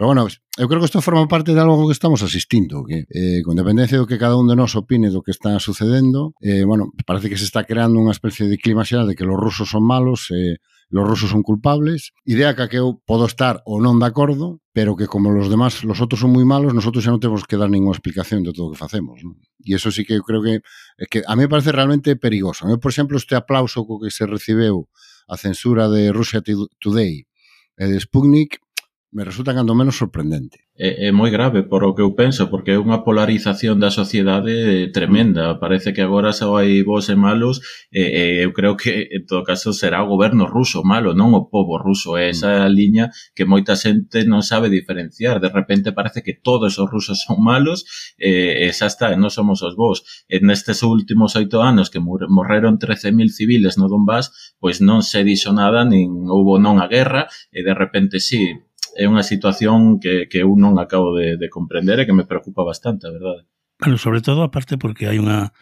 Pero 0.00 0.14
bueno, 0.14 0.26
eu 0.56 0.66
creo 0.66 0.80
que 0.80 0.86
isto 0.86 1.04
forma 1.04 1.28
parte 1.28 1.52
de 1.52 1.60
algo 1.60 1.84
que 1.84 1.92
estamos 1.92 2.22
asistindo, 2.22 2.88
que 2.88 3.04
eh, 3.12 3.44
con 3.44 3.52
dependencia 3.52 4.00
do 4.00 4.08
que 4.08 4.16
cada 4.16 4.40
un 4.40 4.48
de 4.48 4.56
nós 4.56 4.72
opine 4.72 5.12
do 5.12 5.20
que 5.20 5.28
está 5.28 5.60
sucedendo, 5.60 6.32
eh, 6.40 6.64
bueno, 6.64 6.88
parece 7.04 7.28
que 7.28 7.36
se 7.36 7.44
está 7.44 7.68
creando 7.68 8.00
unha 8.00 8.16
especie 8.16 8.48
de 8.48 8.56
clima 8.56 8.80
xeral 8.88 9.04
de 9.04 9.12
que 9.12 9.28
los 9.28 9.36
rusos 9.36 9.68
son 9.68 9.84
malos, 9.84 10.32
eh, 10.32 10.56
los 10.88 11.04
rusos 11.04 11.28
son 11.28 11.44
culpables, 11.44 12.16
idea 12.24 12.56
que 12.56 12.80
eu 12.80 12.96
podo 13.04 13.28
estar 13.28 13.60
ou 13.68 13.76
non 13.76 14.00
de 14.00 14.08
acordo, 14.08 14.64
pero 14.72 14.96
que 14.96 15.04
como 15.04 15.36
los 15.36 15.52
demás, 15.52 15.84
los 15.84 16.00
outros 16.00 16.24
son 16.24 16.32
moi 16.32 16.48
malos, 16.48 16.72
nosotros 16.72 17.04
xa 17.04 17.12
non 17.12 17.20
temos 17.20 17.44
que 17.44 17.60
dar 17.60 17.68
ninguna 17.68 17.92
explicación 17.92 18.40
de 18.40 18.56
todo 18.56 18.68
o 18.68 18.72
que 18.72 18.80
facemos. 18.80 19.20
¿no? 19.20 19.36
E 19.60 19.76
eso 19.76 19.92
sí 19.92 20.08
que 20.08 20.16
eu 20.16 20.24
creo 20.24 20.40
que, 20.40 20.64
que 21.12 21.20
a 21.28 21.36
mí 21.36 21.44
me 21.44 21.52
parece 21.52 21.76
realmente 21.76 22.16
perigoso. 22.16 22.64
A 22.64 22.72
mí, 22.72 22.80
por 22.80 22.88
exemplo, 22.88 23.20
este 23.20 23.36
aplauso 23.36 23.84
co 23.84 24.00
que 24.00 24.08
se 24.08 24.24
recibeu 24.24 24.88
a 25.28 25.36
censura 25.36 25.92
de 25.92 26.08
Russia 26.08 26.40
Today 26.40 27.28
e 27.76 27.84
de 27.84 28.00
Sputnik, 28.00 28.64
me 29.12 29.24
resulta 29.24 29.54
cando 29.54 29.74
menos 29.74 29.96
sorprendente. 29.96 30.70
É, 30.78 31.08
é 31.08 31.12
moi 31.12 31.34
grave 31.34 31.66
por 31.66 31.82
o 31.82 31.92
que 31.92 32.00
eu 32.00 32.14
penso, 32.14 32.46
porque 32.46 32.72
é 32.72 32.80
unha 32.80 33.02
polarización 33.02 33.82
da 33.82 33.90
sociedade 33.90 34.88
tremenda. 34.94 35.58
Parece 35.58 35.90
que 35.90 36.00
agora 36.00 36.30
só 36.30 36.54
hai 36.56 36.86
vos 36.86 37.10
e 37.10 37.18
malos, 37.18 37.58
e, 37.90 38.06
e 38.06 38.22
eu 38.46 38.54
creo 38.54 38.78
que, 38.78 39.10
en 39.10 39.26
todo 39.26 39.42
caso, 39.42 39.74
será 39.74 40.00
o 40.00 40.08
goberno 40.08 40.46
ruso 40.46 40.86
malo, 40.86 41.10
non 41.10 41.34
o 41.34 41.50
povo 41.50 41.74
ruso. 41.74 42.14
É 42.14 42.30
esa 42.30 42.64
mm. 42.64 42.72
liña 42.72 43.04
que 43.34 43.44
moita 43.44 43.74
xente 43.74 44.22
non 44.24 44.46
sabe 44.46 44.70
diferenciar. 44.70 45.42
De 45.42 45.50
repente 45.50 45.90
parece 45.90 46.22
que 46.22 46.38
todos 46.38 46.78
os 46.78 46.86
rusos 46.86 47.26
son 47.26 47.42
malos, 47.42 47.82
e, 48.14 48.62
e 48.62 48.70
xa 48.70 48.86
está, 48.86 49.10
non 49.18 49.34
somos 49.34 49.66
os 49.66 49.74
vos. 49.74 50.06
En 50.30 50.46
nestes 50.46 50.86
últimos 50.86 51.34
oito 51.34 51.58
anos 51.66 51.90
que 51.90 51.98
morreron 51.98 52.78
13.000 52.78 53.34
civiles 53.34 53.74
no 53.74 53.90
Donbass, 53.90 54.54
pois 54.62 54.78
non 54.78 55.02
se 55.02 55.26
dixo 55.26 55.50
nada, 55.50 55.82
nin 55.82 56.30
houbo 56.30 56.62
non 56.62 56.78
a 56.78 56.86
guerra, 56.86 57.26
e 57.50 57.66
de 57.66 57.74
repente 57.74 58.22
sí, 58.22 58.54
é 58.96 59.04
unha 59.06 59.22
situación 59.26 60.00
que, 60.02 60.26
que 60.26 60.42
eu 60.42 60.54
non 60.58 60.78
acabo 60.78 61.14
de, 61.14 61.36
de 61.36 61.48
comprender 61.52 62.02
e 62.02 62.06
que 62.06 62.16
me 62.16 62.26
preocupa 62.26 62.66
bastante, 62.66 63.06
a 63.06 63.14
verdade. 63.14 63.46
Bueno, 63.80 63.96
sobre 63.96 64.20
todo, 64.20 64.44
aparte, 64.44 64.76
porque 64.76 65.08
hai 65.08 65.16
unha, 65.16 65.52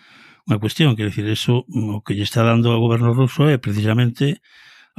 unha 0.49 0.59
cuestión, 0.59 0.97
quer 0.97 1.13
dicir, 1.13 1.29
eso 1.29 1.69
mm, 1.69 1.99
o 1.99 2.03
que 2.03 2.17
lle 2.17 2.27
está 2.27 2.43
dando 2.43 2.73
ao 2.73 2.83
goberno 2.83 3.13
ruso 3.13 3.47
é 3.47 3.61
precisamente 3.61 4.41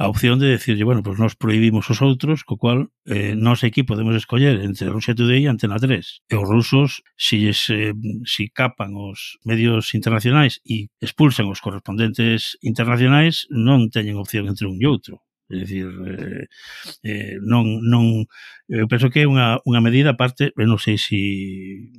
a 0.00 0.08
opción 0.08 0.38
de 0.38 0.46
decirlle, 0.46 0.84
bueno, 0.84 1.02
pues 1.02 1.18
nos 1.18 1.36
prohibimos 1.36 1.84
os 1.92 2.00
outros, 2.00 2.40
co 2.40 2.56
cual 2.56 2.88
eh, 3.04 3.36
nós 3.36 3.60
aquí 3.60 3.84
podemos 3.84 4.16
escoller 4.16 4.64
entre 4.64 4.88
Rusia 4.88 5.12
Today 5.12 5.44
e 5.44 5.52
Antena 5.52 5.76
3. 5.76 6.24
E 6.24 6.34
os 6.40 6.48
rusos, 6.48 7.04
si, 7.20 7.44
es, 7.44 7.68
eh, 7.68 7.92
si 8.24 8.48
capan 8.48 8.96
os 8.96 9.36
medios 9.44 9.92
internacionais 9.92 10.64
e 10.64 10.88
expulsan 11.04 11.52
os 11.52 11.60
correspondentes 11.60 12.56
internacionais, 12.64 13.44
non 13.52 13.92
teñen 13.92 14.16
opción 14.16 14.48
entre 14.48 14.64
un 14.72 14.80
e 14.80 14.88
outro. 14.88 15.20
É 15.50 15.54
dicir, 15.58 15.90
eh, 16.06 16.46
eh, 17.02 17.36
non, 17.42 17.82
non, 17.82 18.22
eu 18.70 18.86
penso 18.86 19.10
que 19.10 19.26
é 19.26 19.26
unha, 19.26 19.58
unha 19.66 19.82
medida 19.82 20.14
aparte, 20.14 20.54
eu 20.54 20.66
non 20.70 20.78
sei 20.78 20.94
se, 20.94 21.10
si, 21.10 21.90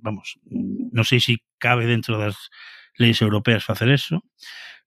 vamos, 0.00 0.40
non 0.48 1.04
sei 1.04 1.20
se 1.20 1.36
si 1.36 1.44
cabe 1.60 1.84
dentro 1.84 2.16
das 2.16 2.48
leis 2.96 3.20
europeas 3.20 3.68
facer 3.68 3.92
eso, 3.92 4.24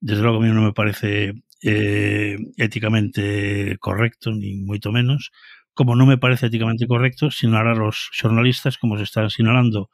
desde 0.02 0.26
logo 0.26 0.42
a 0.42 0.44
mí 0.44 0.50
non 0.50 0.66
me 0.66 0.74
parece 0.74 1.38
eh, 1.62 2.36
éticamente 2.58 3.78
correcto, 3.78 4.34
nin 4.34 4.66
moito 4.66 4.90
menos, 4.90 5.30
como 5.78 5.94
non 5.94 6.10
me 6.10 6.18
parece 6.18 6.50
éticamente 6.50 6.90
correcto 6.90 7.30
sinalar 7.30 7.78
os 7.82 8.10
xornalistas 8.14 8.82
como 8.82 8.98
se 8.98 9.06
están 9.06 9.30
sinalando 9.30 9.90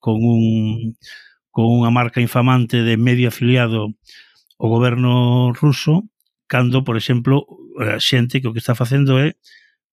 con 0.00 0.20
un 0.20 0.96
con 1.52 1.68
unha 1.68 1.92
marca 1.92 2.20
infamante 2.24 2.80
de 2.80 2.96
medio 2.96 3.28
afiliado 3.28 3.92
o 4.56 4.66
goberno 4.68 5.52
ruso 5.52 6.08
cando, 6.52 6.84
por 6.84 7.00
exemplo, 7.00 7.48
a 7.80 7.96
xente 7.96 8.44
que 8.44 8.48
o 8.48 8.52
que 8.52 8.60
está 8.60 8.76
facendo 8.76 9.16
é 9.16 9.32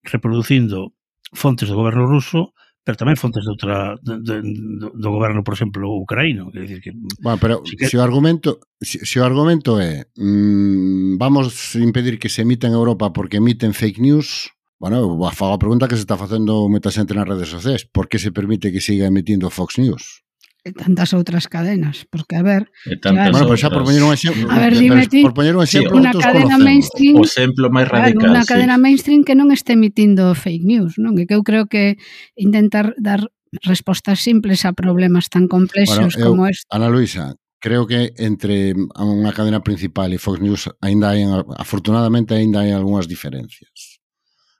reproducindo 0.04 0.92
fontes 1.32 1.72
do 1.72 1.80
goberno 1.80 2.04
ruso 2.04 2.52
pero 2.90 3.06
tamén 3.06 3.20
fontes 3.22 3.46
de 3.46 3.52
outra, 3.54 4.02
de, 4.02 4.18
de, 4.18 4.36
do 4.42 5.10
goberno, 5.14 5.46
por 5.46 5.54
exemplo, 5.54 5.86
ucraíno. 5.94 6.50
Quer 6.50 6.66
decir 6.66 6.82
que, 6.82 6.92
bueno, 7.22 7.38
pero 7.38 7.62
si 7.62 7.78
que... 7.78 7.86
se 7.86 8.00
o 8.00 8.02
argumento 8.02 8.66
se, 8.82 9.06
se 9.06 9.22
o 9.22 9.24
argumento 9.28 9.78
é 9.78 10.10
mmm, 10.18 11.22
vamos 11.22 11.78
impedir 11.78 12.18
que 12.18 12.34
se 12.34 12.42
emita 12.42 12.66
en 12.66 12.74
Europa 12.74 13.14
porque 13.14 13.38
emiten 13.38 13.78
fake 13.78 14.02
news, 14.02 14.50
bueno, 14.82 15.06
a, 15.22 15.30
a 15.30 15.62
pregunta 15.62 15.86
que 15.86 16.02
se 16.02 16.02
está 16.02 16.18
facendo 16.18 16.66
moita 16.66 16.90
xente 16.90 17.14
nas 17.14 17.30
redes 17.30 17.54
sociais, 17.54 17.86
por 17.86 18.10
que 18.10 18.18
se 18.18 18.34
permite 18.34 18.74
que 18.74 18.82
siga 18.82 19.06
emitindo 19.06 19.54
Fox 19.54 19.78
News? 19.78 20.26
e 20.60 20.76
tantas 20.76 21.16
outras 21.16 21.48
cadenas, 21.48 22.04
porque 22.12 22.36
a 22.36 22.44
ver, 22.44 22.68
claro, 23.00 23.32
bueno, 23.32 23.48
pues 23.48 23.64
xa 23.64 23.72
por 23.72 23.88
poñer 23.88 24.04
un 24.04 24.12
exemplo, 24.12 24.52
a 24.52 24.60
ver, 24.60 24.76
dime 24.76 25.08
ti, 25.08 25.24
por 25.24 25.32
poñer 25.32 25.56
un 25.56 25.64
exemplo, 25.64 25.96
sí, 25.96 26.04
unha 26.04 26.12
cadena 26.12 26.60
mainstream, 26.60 27.16
o 27.16 27.24
exemplo 27.24 27.72
máis 27.72 27.88
radical, 27.88 28.20
claro, 28.20 28.34
unha 28.36 28.44
sí. 28.44 28.50
cadena 28.52 28.76
mainstream 28.76 29.24
que 29.24 29.40
non 29.40 29.56
este 29.56 29.80
emitindo 29.80 30.36
fake 30.36 30.68
news, 30.68 31.00
non? 31.00 31.16
E 31.16 31.24
que 31.24 31.36
eu 31.40 31.48
creo 31.48 31.72
que 31.72 31.96
intentar 32.36 32.92
dar 33.00 33.24
respostas 33.64 34.20
simples 34.20 34.68
a 34.68 34.76
problemas 34.76 35.32
tan 35.32 35.48
complexos 35.48 36.14
bueno, 36.14 36.20
eu, 36.20 36.28
como 36.36 36.42
este. 36.52 36.68
Ana 36.70 36.92
Luisa, 36.92 37.40
creo 37.64 37.88
que 37.88 38.12
entre 38.20 38.76
unha 39.00 39.32
cadena 39.32 39.64
principal 39.64 40.12
e 40.12 40.20
Fox 40.20 40.44
News 40.44 40.68
aínda 40.84 41.16
hai, 41.16 41.24
afortunadamente 41.56 42.36
aínda 42.36 42.68
hai 42.68 42.76
algunhas 42.76 43.08
diferencias 43.08 44.00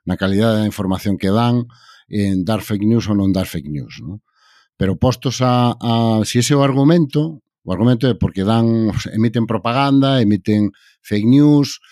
na 0.08 0.16
calidade 0.16 0.64
da 0.64 0.70
información 0.70 1.20
que 1.20 1.28
dan 1.28 1.68
en 2.08 2.48
dar 2.48 2.64
fake 2.64 2.88
news 2.88 3.06
ou 3.12 3.16
non 3.20 3.36
dar 3.36 3.46
fake 3.46 3.68
news, 3.68 4.00
non? 4.00 4.24
Pero 4.80 4.96
postos 4.96 5.44
a, 5.44 5.76
a 5.76 6.24
si 6.24 6.40
ese 6.40 6.56
é 6.56 6.58
o 6.58 6.64
argumento, 6.64 7.44
o 7.68 7.70
argumento 7.76 8.08
é 8.08 8.16
porque 8.16 8.48
dan 8.48 8.96
emiten 9.12 9.44
propaganda, 9.44 10.24
emiten 10.24 10.72
fake 11.04 11.28
news, 11.28 11.84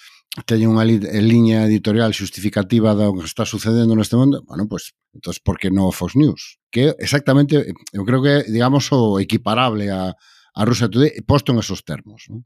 teñen 0.48 0.72
unha 0.72 0.88
li, 0.88 0.96
eh, 1.04 1.20
liña 1.20 1.68
editorial 1.68 2.16
xustificativa 2.16 2.96
do 2.96 3.12
que 3.12 3.28
está 3.28 3.44
sucedendo 3.44 3.92
neste 3.92 4.16
mundo, 4.16 4.40
bueno, 4.48 4.72
pois, 4.72 4.96
pues, 5.12 5.20
entón, 5.20 5.36
por 5.44 5.60
que 5.60 5.68
non 5.68 5.92
Fox 5.92 6.16
News? 6.16 6.64
Que 6.72 6.96
exactamente, 6.96 7.76
eu 7.92 8.08
creo 8.08 8.24
que, 8.24 8.48
digamos, 8.48 8.88
o 8.96 9.20
equiparable 9.20 9.92
a, 9.92 10.16
a 10.58 10.66
Rusia 10.66 10.90
Today 10.90 11.22
posto 11.22 11.54
en 11.54 11.60
esos 11.60 11.86
termos. 11.86 12.26
¿no? 12.30 12.44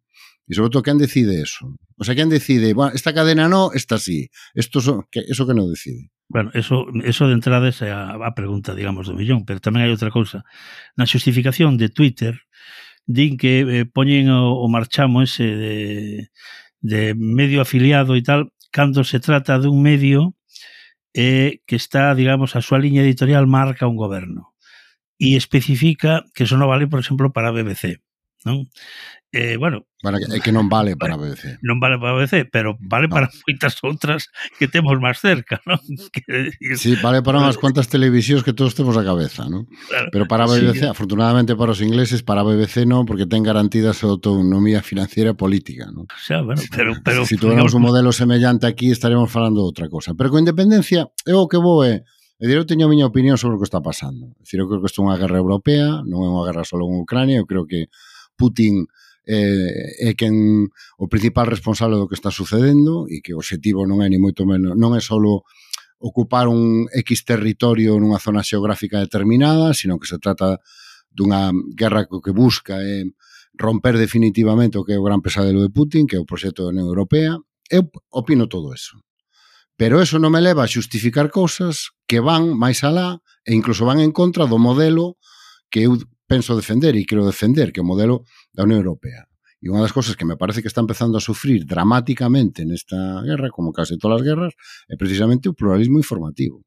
E 0.47 0.53
sobre 0.53 0.69
todo, 0.69 0.83
quen 0.83 0.99
decide 0.99 1.39
eso? 1.39 1.79
O 1.95 2.03
sea, 2.03 2.11
quen 2.11 2.27
decide, 2.27 2.75
bueno, 2.75 2.91
esta 2.91 3.15
cadena 3.15 3.47
no, 3.47 3.71
esta 3.71 3.95
sí. 3.95 4.27
Esto 4.53 4.83
so, 4.83 5.07
que, 5.07 5.23
eso 5.23 5.47
que 5.47 5.55
no 5.55 5.63
decide. 5.71 6.11
Bueno, 6.27 6.51
eso, 6.53 6.87
eso 7.03 7.27
de 7.27 7.39
entrada 7.39 7.71
é 7.71 7.91
a, 7.91 8.19
a 8.19 8.31
pregunta, 8.35 8.75
digamos, 8.75 9.07
do 9.07 9.15
millón, 9.15 9.47
pero 9.47 9.63
tamén 9.63 9.87
hai 9.87 9.91
outra 9.95 10.11
cousa. 10.11 10.43
Na 10.99 11.07
xustificación 11.07 11.79
de 11.79 11.87
Twitter, 11.87 12.35
din 13.07 13.39
que 13.39 13.63
eh, 13.63 13.87
poñen 13.87 14.27
o, 14.27 14.59
o 14.59 14.67
marchamo 14.67 15.23
ese 15.23 15.47
de, 15.47 15.75
de 16.83 17.15
medio 17.15 17.63
afiliado 17.63 18.19
e 18.19 18.23
tal, 18.23 18.51
cando 18.75 19.07
se 19.07 19.23
trata 19.23 19.55
dun 19.55 19.79
medio 19.79 20.35
eh, 21.15 21.63
que 21.63 21.75
está, 21.79 22.11
digamos, 22.15 22.55
a 22.55 22.63
súa 22.63 22.79
liña 22.79 23.03
editorial 23.03 23.47
marca 23.47 23.87
un 23.87 23.95
goberno 23.95 24.50
e 25.21 25.37
especifica 25.37 26.25
que 26.33 26.49
eso 26.49 26.57
non 26.57 26.65
vale, 26.65 26.89
por 26.89 26.97
exemplo, 26.97 27.29
para 27.29 27.53
a 27.53 27.55
BBC. 27.55 28.01
Non? 28.41 28.65
Eh, 29.31 29.55
bueno, 29.55 29.85
bueno, 30.03 30.17
é 30.17 30.41
que 30.41 30.49
eh, 30.49 30.55
non 30.57 30.65
vale 30.67 30.97
para 30.97 31.13
a 31.13 31.21
BBC. 31.21 31.61
Non 31.61 31.77
vale 31.77 32.01
para 32.01 32.11
a 32.11 32.17
BBC, 32.17 32.49
pero 32.49 32.73
vale 32.81 33.05
no. 33.05 33.13
para 33.13 33.29
moitas 33.29 33.77
outras 33.85 34.33
que 34.57 34.65
temos 34.65 34.97
máis 34.97 35.21
cerca, 35.21 35.61
non? 35.69 35.77
Que, 36.11 36.57
sí, 36.73 36.97
vale 36.99 37.21
para 37.21 37.37
unhas 37.37 37.61
cuantas 37.61 37.85
televisións 37.85 38.41
que 38.41 38.51
todos 38.51 38.73
temos 38.73 38.97
a 38.97 39.05
cabeza, 39.05 39.45
non? 39.45 39.69
Claro, 39.87 40.09
pero 40.09 40.25
para 40.25 40.43
a 40.43 40.51
BBC, 40.51 40.83
sí. 40.83 40.89
afortunadamente 40.89 41.53
para 41.53 41.77
os 41.77 41.85
ingleses, 41.85 42.25
para 42.25 42.41
a 42.41 42.47
BBC 42.49 42.89
non, 42.89 43.05
porque 43.05 43.29
ten 43.29 43.45
garantida 43.45 43.93
a 43.93 43.95
súa 43.95 44.17
autonomía 44.17 44.81
financiera 44.81 45.31
e 45.31 45.39
política, 45.39 45.85
non? 45.93 46.09
O 46.09 46.17
sea, 46.17 46.41
bueno, 46.41 46.65
pero... 46.73 46.97
pero 47.05 47.21
se 47.29 47.37
si 47.37 47.39
tuviéramos 47.39 47.77
un 47.77 47.85
modelo 47.85 48.09
semellante 48.09 48.65
aquí, 48.65 48.89
estaremos 48.89 49.29
falando 49.29 49.61
de 49.61 49.69
outra 49.69 49.85
cosa. 49.85 50.17
Pero 50.17 50.33
con 50.33 50.41
independencia, 50.41 51.13
eu 51.29 51.45
o 51.45 51.47
que 51.47 51.61
vou 51.61 51.85
é... 51.85 52.01
Eh, 52.01 52.20
Dicir, 52.41 52.57
eu 52.57 52.65
teño 52.65 52.89
a 52.89 52.91
miña 52.91 53.05
opinión 53.05 53.37
sobre 53.37 53.53
o 53.53 53.61
que 53.61 53.69
está 53.69 53.85
pasando. 53.85 54.33
É 54.33 54.41
Dicir, 54.41 54.57
eu 54.57 54.65
creo 54.65 54.81
que 54.81 54.89
isto 54.89 55.05
é 55.05 55.05
unha 55.05 55.13
guerra 55.13 55.37
europea, 55.37 56.01
non 56.01 56.25
é 56.25 56.29
unha 56.33 56.41
guerra 56.41 56.65
só 56.65 56.73
en 56.81 56.97
Ucrania, 56.97 57.37
eu 57.37 57.45
creo 57.45 57.69
que 57.69 57.85
Putin 58.33 58.89
eh, 59.29 60.09
é 60.09 60.17
quen 60.17 60.65
o 60.97 61.05
principal 61.05 61.45
responsable 61.45 62.01
do 62.01 62.09
que 62.09 62.17
está 62.17 62.33
sucedendo 62.33 63.05
e 63.05 63.21
que 63.21 63.37
o 63.37 63.45
obxectivo 63.45 63.85
non 63.85 64.01
é 64.01 64.09
ni 64.09 64.17
moito 64.17 64.41
menos, 64.49 64.73
non 64.73 64.97
é 64.97 65.01
só 65.05 65.21
ocupar 66.01 66.49
un 66.49 66.89
X 66.89 67.29
territorio 67.29 68.01
nunha 68.01 68.17
zona 68.17 68.41
xeográfica 68.41 68.97
determinada, 68.97 69.77
sino 69.77 70.01
que 70.01 70.09
se 70.09 70.17
trata 70.17 70.57
dunha 71.13 71.53
guerra 71.77 72.09
que 72.09 72.17
o 72.17 72.25
que 72.25 72.33
busca 72.33 72.81
é 72.81 73.05
romper 73.53 74.01
definitivamente 74.01 74.81
o 74.81 74.83
que 74.83 74.97
é 74.97 74.99
o 74.99 75.05
gran 75.05 75.21
pesadelo 75.21 75.61
de 75.61 75.69
Putin, 75.69 76.09
que 76.09 76.17
é 76.17 76.21
o 76.21 76.25
proxecto 76.25 76.65
da 76.65 76.73
Unión 76.73 76.89
Europea. 76.89 77.37
Eu 77.69 77.85
opino 78.09 78.49
todo 78.49 78.73
eso. 78.73 78.97
Pero 79.81 79.97
eso 79.97 80.21
non 80.21 80.29
me 80.29 80.45
leva 80.45 80.61
a 80.61 80.69
xustificar 80.69 81.33
cousas 81.33 81.89
que 82.05 82.21
van 82.21 82.53
máis 82.53 82.85
alá 82.85 83.17
e 83.41 83.57
incluso 83.57 83.81
van 83.81 83.97
en 83.97 84.13
contra 84.13 84.45
do 84.45 84.61
modelo 84.61 85.17
que 85.73 85.89
eu 85.89 85.97
penso 86.29 86.53
defender 86.53 86.93
e 86.93 87.01
quero 87.01 87.25
defender, 87.25 87.73
que 87.73 87.81
é 87.81 87.83
o 87.83 87.89
modelo 87.89 88.21
da 88.53 88.61
Unión 88.61 88.85
Europea. 88.85 89.25
E 89.57 89.73
unha 89.73 89.81
das 89.81 89.89
cousas 89.89 90.13
que 90.13 90.21
me 90.21 90.37
parece 90.37 90.61
que 90.61 90.69
está 90.69 90.85
empezando 90.85 91.17
a 91.17 91.25
sufrir 91.25 91.65
dramáticamente 91.65 92.61
nesta 92.61 93.25
guerra, 93.25 93.49
como 93.49 93.73
case 93.73 93.97
todas 93.97 94.21
as 94.21 94.25
guerras, 94.29 94.53
é 94.85 94.93
precisamente 95.01 95.49
o 95.49 95.57
pluralismo 95.57 95.97
informativo 95.97 96.61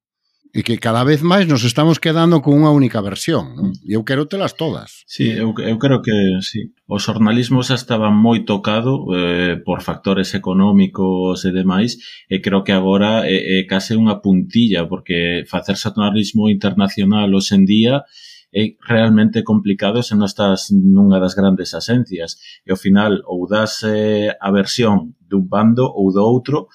e 0.54 0.62
que 0.62 0.78
cada 0.78 1.02
vez 1.02 1.26
máis 1.26 1.50
nos 1.50 1.66
estamos 1.66 1.98
quedando 1.98 2.38
con 2.38 2.54
unha 2.54 2.70
única 2.70 3.02
versión, 3.02 3.58
non? 3.58 3.74
Mm. 3.74 3.90
E 3.90 3.92
eu 3.98 4.06
quero 4.06 4.30
telas 4.30 4.54
todas. 4.54 5.02
Sí, 5.10 5.34
eu, 5.34 5.50
eu 5.50 5.76
creo 5.82 5.98
que 5.98 6.14
sí. 6.46 6.70
O 6.86 7.02
xornalismo 7.02 7.66
xa 7.66 7.74
estaba 7.74 8.14
moi 8.14 8.46
tocado 8.46 9.10
eh, 9.10 9.58
por 9.58 9.82
factores 9.82 10.30
económicos 10.38 11.42
e 11.42 11.50
demais, 11.50 11.98
e 12.30 12.38
creo 12.38 12.62
que 12.62 12.70
agora 12.70 13.26
é, 13.26 13.58
é 13.58 13.66
case 13.66 13.98
unha 13.98 14.22
puntilla, 14.22 14.86
porque 14.86 15.42
facer 15.50 15.74
xornalismo 15.74 16.46
internacional 16.46 17.34
hoxe 17.34 17.58
en 17.58 17.66
día 17.66 18.06
é 18.54 18.78
realmente 18.86 19.42
complicado 19.42 20.06
se 20.06 20.14
non 20.14 20.30
estás 20.30 20.70
nunha 20.70 21.18
das 21.18 21.34
grandes 21.34 21.74
asencias. 21.74 22.38
E 22.62 22.70
ao 22.70 22.78
final, 22.78 23.18
ou 23.26 23.50
das 23.50 23.82
eh, 23.82 24.30
a 24.38 24.54
versión 24.54 25.18
dun 25.18 25.50
bando 25.50 25.90
ou 25.90 26.14
do 26.14 26.22
outro, 26.22 26.70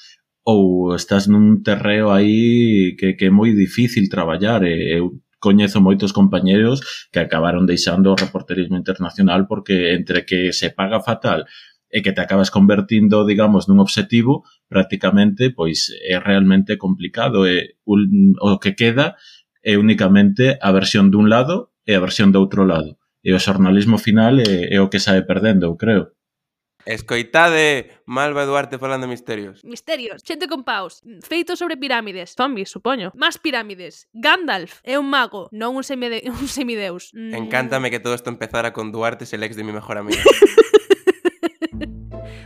ou 0.49 0.95
estás 0.97 1.29
nun 1.29 1.61
terreo 1.61 2.09
aí 2.09 2.97
que, 2.97 3.13
que 3.13 3.29
é 3.29 3.31
moi 3.33 3.53
difícil 3.53 4.09
traballar 4.09 4.65
e 4.65 4.97
eu 4.97 5.21
coñezo 5.37 5.79
moitos 5.79 6.11
compañeros 6.11 6.81
que 7.13 7.21
acabaron 7.21 7.69
deixando 7.69 8.11
o 8.11 8.19
reporterismo 8.19 8.75
internacional 8.81 9.45
porque 9.45 9.93
entre 9.93 10.25
que 10.25 10.51
se 10.51 10.73
paga 10.73 11.05
fatal 11.05 11.45
e 11.89 12.01
que 12.05 12.13
te 12.13 12.21
acabas 12.21 12.53
convertindo, 12.53 13.25
digamos, 13.25 13.65
nun 13.65 13.81
obxectivo, 13.81 14.45
prácticamente, 14.69 15.49
pois, 15.49 15.89
é 16.05 16.21
realmente 16.21 16.77
complicado. 16.77 17.49
E 17.49 17.81
un, 17.89 18.37
o 18.37 18.61
que 18.61 18.77
queda 18.77 19.17
é 19.65 19.73
únicamente 19.73 20.61
a 20.61 20.69
versión 20.69 21.09
dun 21.09 21.33
lado 21.33 21.73
e 21.81 21.97
a 21.97 22.03
versión 22.03 22.29
do 22.29 22.37
outro 22.45 22.61
lado. 22.61 23.01
E 23.25 23.33
o 23.33 23.41
xornalismo 23.41 23.97
final 23.97 24.37
é, 24.37 24.69
é 24.69 24.77
o 24.77 24.89
que 24.93 25.01
sae 25.01 25.25
perdendo, 25.25 25.65
eu 25.65 25.75
creo. 25.81 26.13
Escoitade 26.85 27.91
Malva 28.05 28.45
Duarte 28.45 28.79
falando 28.79 29.05
de 29.05 29.11
misterios. 29.11 29.63
Misterios, 29.63 30.23
xente 30.23 30.47
con 30.47 30.63
paus, 30.63 31.03
feito 31.21 31.55
sobre 31.59 31.75
pirámides, 31.75 32.35
zombies, 32.35 32.71
supoño. 32.71 33.11
Más 33.15 33.37
pirámides. 33.37 34.07
Gandalf 34.13 34.79
é 34.83 34.95
un 34.95 35.11
mago, 35.11 35.51
non 35.51 35.75
un, 35.75 35.83
semide 35.83 36.23
un 36.31 36.47
semideus. 36.47 37.11
Mm. 37.13 37.35
Encántame 37.35 37.91
que 37.91 37.99
todo 37.99 38.15
isto 38.15 38.31
empezara 38.31 38.71
con 38.71 38.91
Duarte, 38.91 39.27
el 39.29 39.43
ex 39.43 39.55
de 39.55 39.63
mi 39.63 39.71
mejor 39.71 39.97
amigo. 39.97 40.23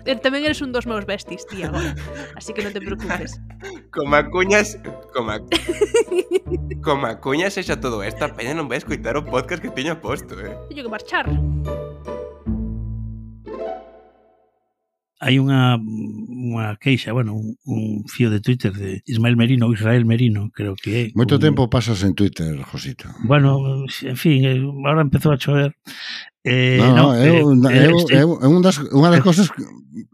Eh, 0.04 0.20
tamén 0.20 0.44
eres 0.44 0.60
un 0.60 0.76
dos 0.76 0.84
meus 0.84 1.08
besties, 1.08 1.48
tía, 1.48 1.72
agora. 1.72 1.96
Así 2.36 2.52
que 2.52 2.60
non 2.60 2.76
te 2.76 2.84
preocupes. 2.84 3.40
Coma 3.96 4.28
cuñas... 4.28 4.76
Coma... 5.16 5.40
Coma 6.84 7.24
cuñas 7.24 7.56
e 7.56 7.64
xa 7.64 7.80
todo 7.80 8.04
esta 8.04 8.28
peña 8.36 8.52
non 8.52 8.68
vai 8.68 8.84
escoitar 8.84 9.16
o 9.16 9.24
podcast 9.24 9.64
que 9.64 9.72
teño 9.72 9.96
posto, 10.04 10.36
eh. 10.44 10.60
Teño 10.68 10.84
que 10.84 10.92
marchar. 10.92 11.32
hai 15.24 15.40
unha, 15.40 15.80
unha 15.80 16.76
queixa, 16.76 17.16
bueno, 17.16 17.32
un, 17.40 17.56
un 17.64 18.04
fío 18.12 18.28
de 18.28 18.44
Twitter 18.44 18.76
de 18.76 19.00
Ismael 19.08 19.40
Merino, 19.40 19.72
Israel 19.72 20.04
Merino, 20.04 20.52
creo 20.52 20.76
que 20.76 20.92
é. 20.92 21.04
Moito 21.16 21.40
un... 21.40 21.42
tempo 21.42 21.72
pasas 21.72 22.04
en 22.04 22.12
Twitter, 22.12 22.60
Josito. 22.68 23.08
Bueno, 23.24 23.88
en 23.88 24.18
fin, 24.20 24.44
eh, 24.44 24.60
agora 24.60 25.08
empezou 25.08 25.32
a 25.32 25.40
chover 25.40 25.72
Eh, 26.44 26.78
no, 26.78 26.92
no, 26.92 27.16
é, 27.16 27.28
eh, 27.28 27.44
unha, 27.44 27.72
eh, 27.72 27.88
é, 27.88 28.20
é, 28.20 28.24
é 28.28 28.48
un 28.52 28.60
das, 28.60 28.76
unha 28.92 29.08
das 29.08 29.24
cosas 29.24 29.48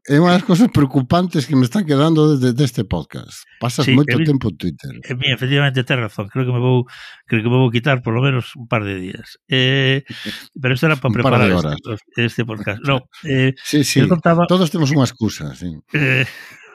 é 0.05 0.21
unha 0.21 0.37
das 0.37 0.45
cosas 0.45 0.69
preocupantes 0.69 1.49
que 1.49 1.57
me 1.57 1.65
están 1.65 1.89
quedando 1.89 2.37
desde 2.37 2.53
deste 2.53 2.85
podcast. 2.85 3.49
Pasas 3.57 3.89
sí, 3.89 3.97
moito 3.97 4.13
eh, 4.13 4.21
tempo 4.21 4.53
en 4.53 4.57
Twitter. 4.61 4.93
Eh, 5.09 5.17
bien, 5.17 5.33
efectivamente 5.33 5.81
ten 5.81 5.97
razón, 5.97 6.29
creo 6.29 6.45
que 6.45 6.53
me 6.53 6.61
vou 6.61 6.85
creo 7.25 7.41
que 7.41 7.49
me 7.49 7.57
vou 7.57 7.73
quitar 7.73 8.05
por 8.05 8.13
lo 8.13 8.21
menos 8.21 8.53
un 8.53 8.69
par 8.69 8.85
de 8.85 9.01
días. 9.01 9.41
Eh, 9.49 10.05
pero 10.53 10.77
isto 10.77 10.85
era 10.85 11.01
para 11.01 11.17
preparar 11.17 11.49
este, 11.49 12.25
este 12.29 12.45
podcast. 12.45 12.77
No, 12.85 13.09
eh, 13.25 13.57
sí, 13.65 13.81
sí. 13.81 14.05
contaba, 14.05 14.45
todos 14.45 14.69
temos 14.69 14.93
unha 14.93 15.09
excusa, 15.09 15.57
sí. 15.57 15.81
Eh, 15.97 16.29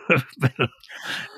pero, 0.40 0.68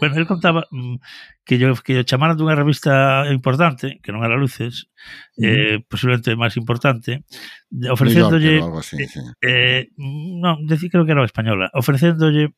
bueno, 0.01 0.17
él 0.17 0.27
contaba 0.27 0.67
mm, 0.71 0.97
que 1.45 1.59
yo 1.59 1.75
que 1.77 1.95
yo 1.95 2.03
chamaran 2.03 2.37
dunha 2.37 2.55
revista 2.55 3.25
importante, 3.31 4.01
que 4.03 4.13
non 4.13 4.25
era 4.27 4.39
Luces, 4.39 4.91
mm. 5.39 5.45
eh, 5.45 5.77
posiblemente 5.87 6.35
máis 6.35 6.57
importante, 6.59 7.25
ofrecéndolle 7.91 8.63
así, 8.63 9.07
sí. 9.07 9.21
eh, 9.43 9.47
eh 9.47 9.81
non, 9.97 10.67
decir 10.67 10.91
creo 10.91 11.07
que 11.07 11.15
era 11.15 11.25
española, 11.25 11.71
ofrecéndolle 11.75 12.55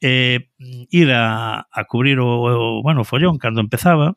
eh, 0.00 0.48
ir 0.90 1.08
a, 1.12 1.66
a 1.66 1.80
cubrir 1.84 2.18
o, 2.20 2.28
o 2.28 2.82
bueno, 2.82 3.02
o 3.02 3.08
follón 3.08 3.36
cando 3.38 3.60
empezaba, 3.60 4.16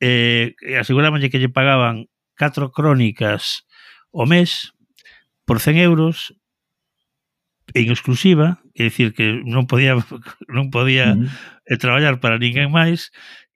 eh, 0.00 0.54
asegurábanlle 0.78 1.28
que 1.28 1.38
lle 1.38 1.52
pagaban 1.52 2.08
catro 2.34 2.72
crónicas 2.72 3.68
o 4.10 4.24
mes 4.24 4.72
por 5.44 5.60
100 5.60 5.76
euros 5.76 6.34
en 7.74 7.86
exclusiva, 7.90 8.62
é 8.74 8.88
dicir 8.88 9.12
que 9.14 9.42
non 9.46 9.66
podía 9.66 9.96
non 10.56 10.70
podía 10.70 11.14
uh 11.14 11.22
eh, 11.22 11.28
-huh. 11.28 11.78
traballar 11.78 12.18
para 12.18 12.38
ninguén 12.38 12.70
máis 12.70 13.10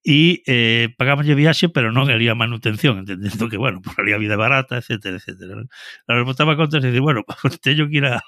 e 0.04 0.44
eh, 0.44 0.92
pagámoslle 1.00 1.32
viaxe, 1.32 1.72
pero 1.72 1.88
non 1.88 2.12
había 2.12 2.36
manutención, 2.36 3.00
entendendo 3.00 3.48
que, 3.48 3.56
bueno, 3.56 3.80
por 3.84 3.96
ali 3.96 4.12
a 4.12 4.20
vida 4.20 4.36
barata, 4.36 4.76
etcétera, 4.76 5.16
etcétera. 5.16 5.64
La 6.06 6.14
rebotaba 6.14 6.60
contra 6.60 6.78
e 6.78 6.84
dicir, 6.84 7.00
bueno, 7.00 7.24
teño 7.64 7.88
que 7.88 8.04
ir 8.04 8.06
a, 8.06 8.20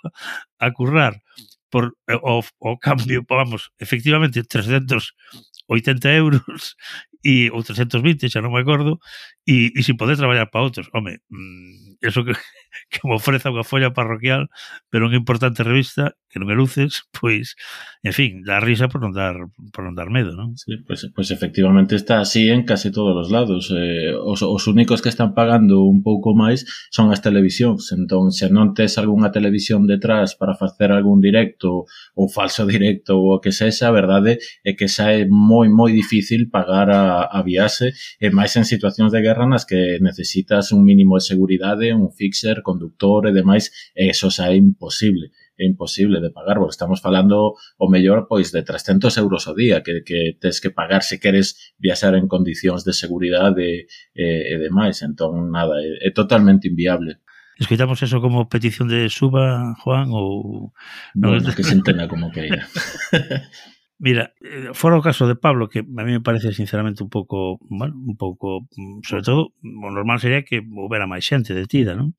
a 0.59 0.67
currar 0.73 1.21
por 1.69 2.01
eh, 2.09 2.17
o, 2.17 2.41
o 2.41 2.71
cambio, 2.81 3.23
vamos, 3.29 3.71
efectivamente 3.79 4.41
380 4.41 6.17
euros 6.17 6.77
e 7.27 7.51
ou 7.51 7.59
320, 7.59 8.31
xa 8.31 8.39
non 8.39 8.55
me 8.55 8.63
acordo, 8.63 9.03
e, 9.43 9.75
e 9.75 9.81
sin 9.83 9.99
poder 9.99 10.15
traballar 10.15 10.47
para 10.47 10.63
outros. 10.63 10.87
Home, 10.95 11.19
mm, 11.27 11.99
eso 11.99 12.23
que, 12.23 12.39
que 12.93 13.03
me 13.03 13.19
ofreza 13.19 13.51
unha 13.51 13.67
folla 13.67 13.91
parroquial, 13.91 14.47
pero 14.87 15.11
unha 15.11 15.19
importante 15.19 15.67
revista, 15.67 16.15
que 16.31 16.39
non 16.39 16.47
me 16.47 16.55
luces, 16.55 17.09
pois, 17.11 17.59
en 18.07 18.15
fin, 18.15 18.47
dá 18.47 18.63
risa 18.63 18.87
por 18.87 19.03
non 19.03 19.11
dar, 19.11 19.35
por 19.75 19.83
non 19.83 19.99
dar 19.99 20.07
medo, 20.07 20.39
non? 20.39 20.55
Sí, 20.55 20.79
pois, 20.87 21.03
pois 21.11 21.35
efectivamente 21.35 21.99
está 21.99 22.23
así 22.23 22.47
en 22.47 22.63
case 22.63 22.95
todos 22.95 23.17
os 23.17 23.29
lados. 23.33 23.75
Eh, 23.75 24.15
os, 24.15 24.47
os 24.47 24.63
únicos 24.71 25.03
que 25.03 25.11
están 25.11 25.35
pagando 25.35 25.83
un 25.83 26.07
pouco 26.07 26.37
máis 26.37 26.63
son 26.95 27.11
as 27.11 27.25
televisións. 27.25 27.91
Entón, 27.91 28.31
se 28.31 28.53
non 28.53 28.77
tes 28.77 29.01
algunha 29.01 29.35
televisión 29.35 29.89
detrás 29.89 30.39
para 30.39 30.55
facer 30.55 30.95
algún 30.95 31.19
directo 31.19 31.89
ou 32.15 32.27
falso 32.31 32.69
directo 32.71 33.19
ou 33.19 33.35
o 33.35 33.41
que 33.43 33.51
sexa, 33.51 33.89
a 33.89 33.97
verdade 33.97 34.39
é 34.63 34.77
que 34.77 34.87
xa 34.87 35.11
é 35.17 35.25
moi, 35.27 35.73
moi 35.73 35.91
difícil 35.91 36.53
pagar 36.53 36.93
a 36.93 37.16
a, 37.17 37.25
a 37.25 37.41
viaxe 37.41 37.97
e 38.21 38.29
máis 38.29 38.53
en 38.61 38.69
situacións 38.69 39.13
de 39.13 39.25
guerra 39.25 39.49
nas 39.49 39.65
que 39.65 39.97
necesitas 40.05 40.73
un 40.77 40.85
mínimo 40.85 41.17
de 41.17 41.25
seguridade, 41.25 41.97
un 41.97 42.13
fixer, 42.13 42.61
conductor 42.61 43.25
e 43.25 43.33
demais, 43.33 43.73
e 43.97 44.13
eso 44.13 44.29
xa 44.29 44.53
é 44.53 44.57
imposible 44.57 45.33
é 45.59 45.65
imposible 45.65 46.21
de 46.21 46.31
pagar, 46.31 46.57
porque 46.59 46.77
estamos 46.77 47.01
falando 47.01 47.57
o 47.79 47.89
mellor 47.89 48.27
pois 48.29 48.53
de 48.53 48.63
300 48.63 49.17
euros 49.17 49.49
ao 49.49 49.57
día 49.57 49.83
que, 49.83 50.05
que 50.05 50.37
tens 50.37 50.61
que 50.61 50.71
pagar 50.71 51.03
se 51.03 51.19
queres 51.19 51.75
viaxar 51.81 52.15
en 52.15 52.29
condicións 52.29 52.85
de 52.85 52.93
seguridade 52.93 53.89
e, 54.13 54.27
e 54.53 54.55
demais, 54.61 55.01
entón 55.01 55.49
nada, 55.49 55.81
é, 55.81 56.09
é 56.09 56.11
totalmente 56.13 56.69
inviable. 56.69 57.25
Escoitamos 57.57 57.97
eso 58.05 58.21
como 58.21 58.53
petición 58.53 58.93
de 58.93 59.09
suba, 59.09 59.73
Juan, 59.81 60.13
ou... 60.13 60.77
Bueno, 61.17 61.49
que 61.57 61.65
se 61.65 61.73
entenda 61.73 62.05
como 62.05 62.29
queira. 62.29 62.69
Mira, 63.99 64.35
eh, 64.45 64.71
fora 64.75 64.99
o 65.01 65.05
caso 65.09 65.25
de 65.25 65.37
Pablo, 65.41 65.69
que 65.73 65.81
a 65.81 66.03
mí 66.05 66.13
me 66.13 66.21
parece 66.21 66.53
sinceramente 66.53 67.03
un 67.03 67.09
pouco, 67.09 67.57
bueno, 67.65 67.95
un 67.97 68.17
pouco, 68.17 68.69
mm, 68.77 69.01
sobre 69.03 69.23
todo, 69.23 69.41
o 69.65 69.91
normal 69.91 70.21
sería 70.21 70.45
que 70.45 70.61
houbera 70.61 71.09
máis 71.09 71.25
xente 71.25 71.57
detida, 71.57 71.97
non? 71.97 72.13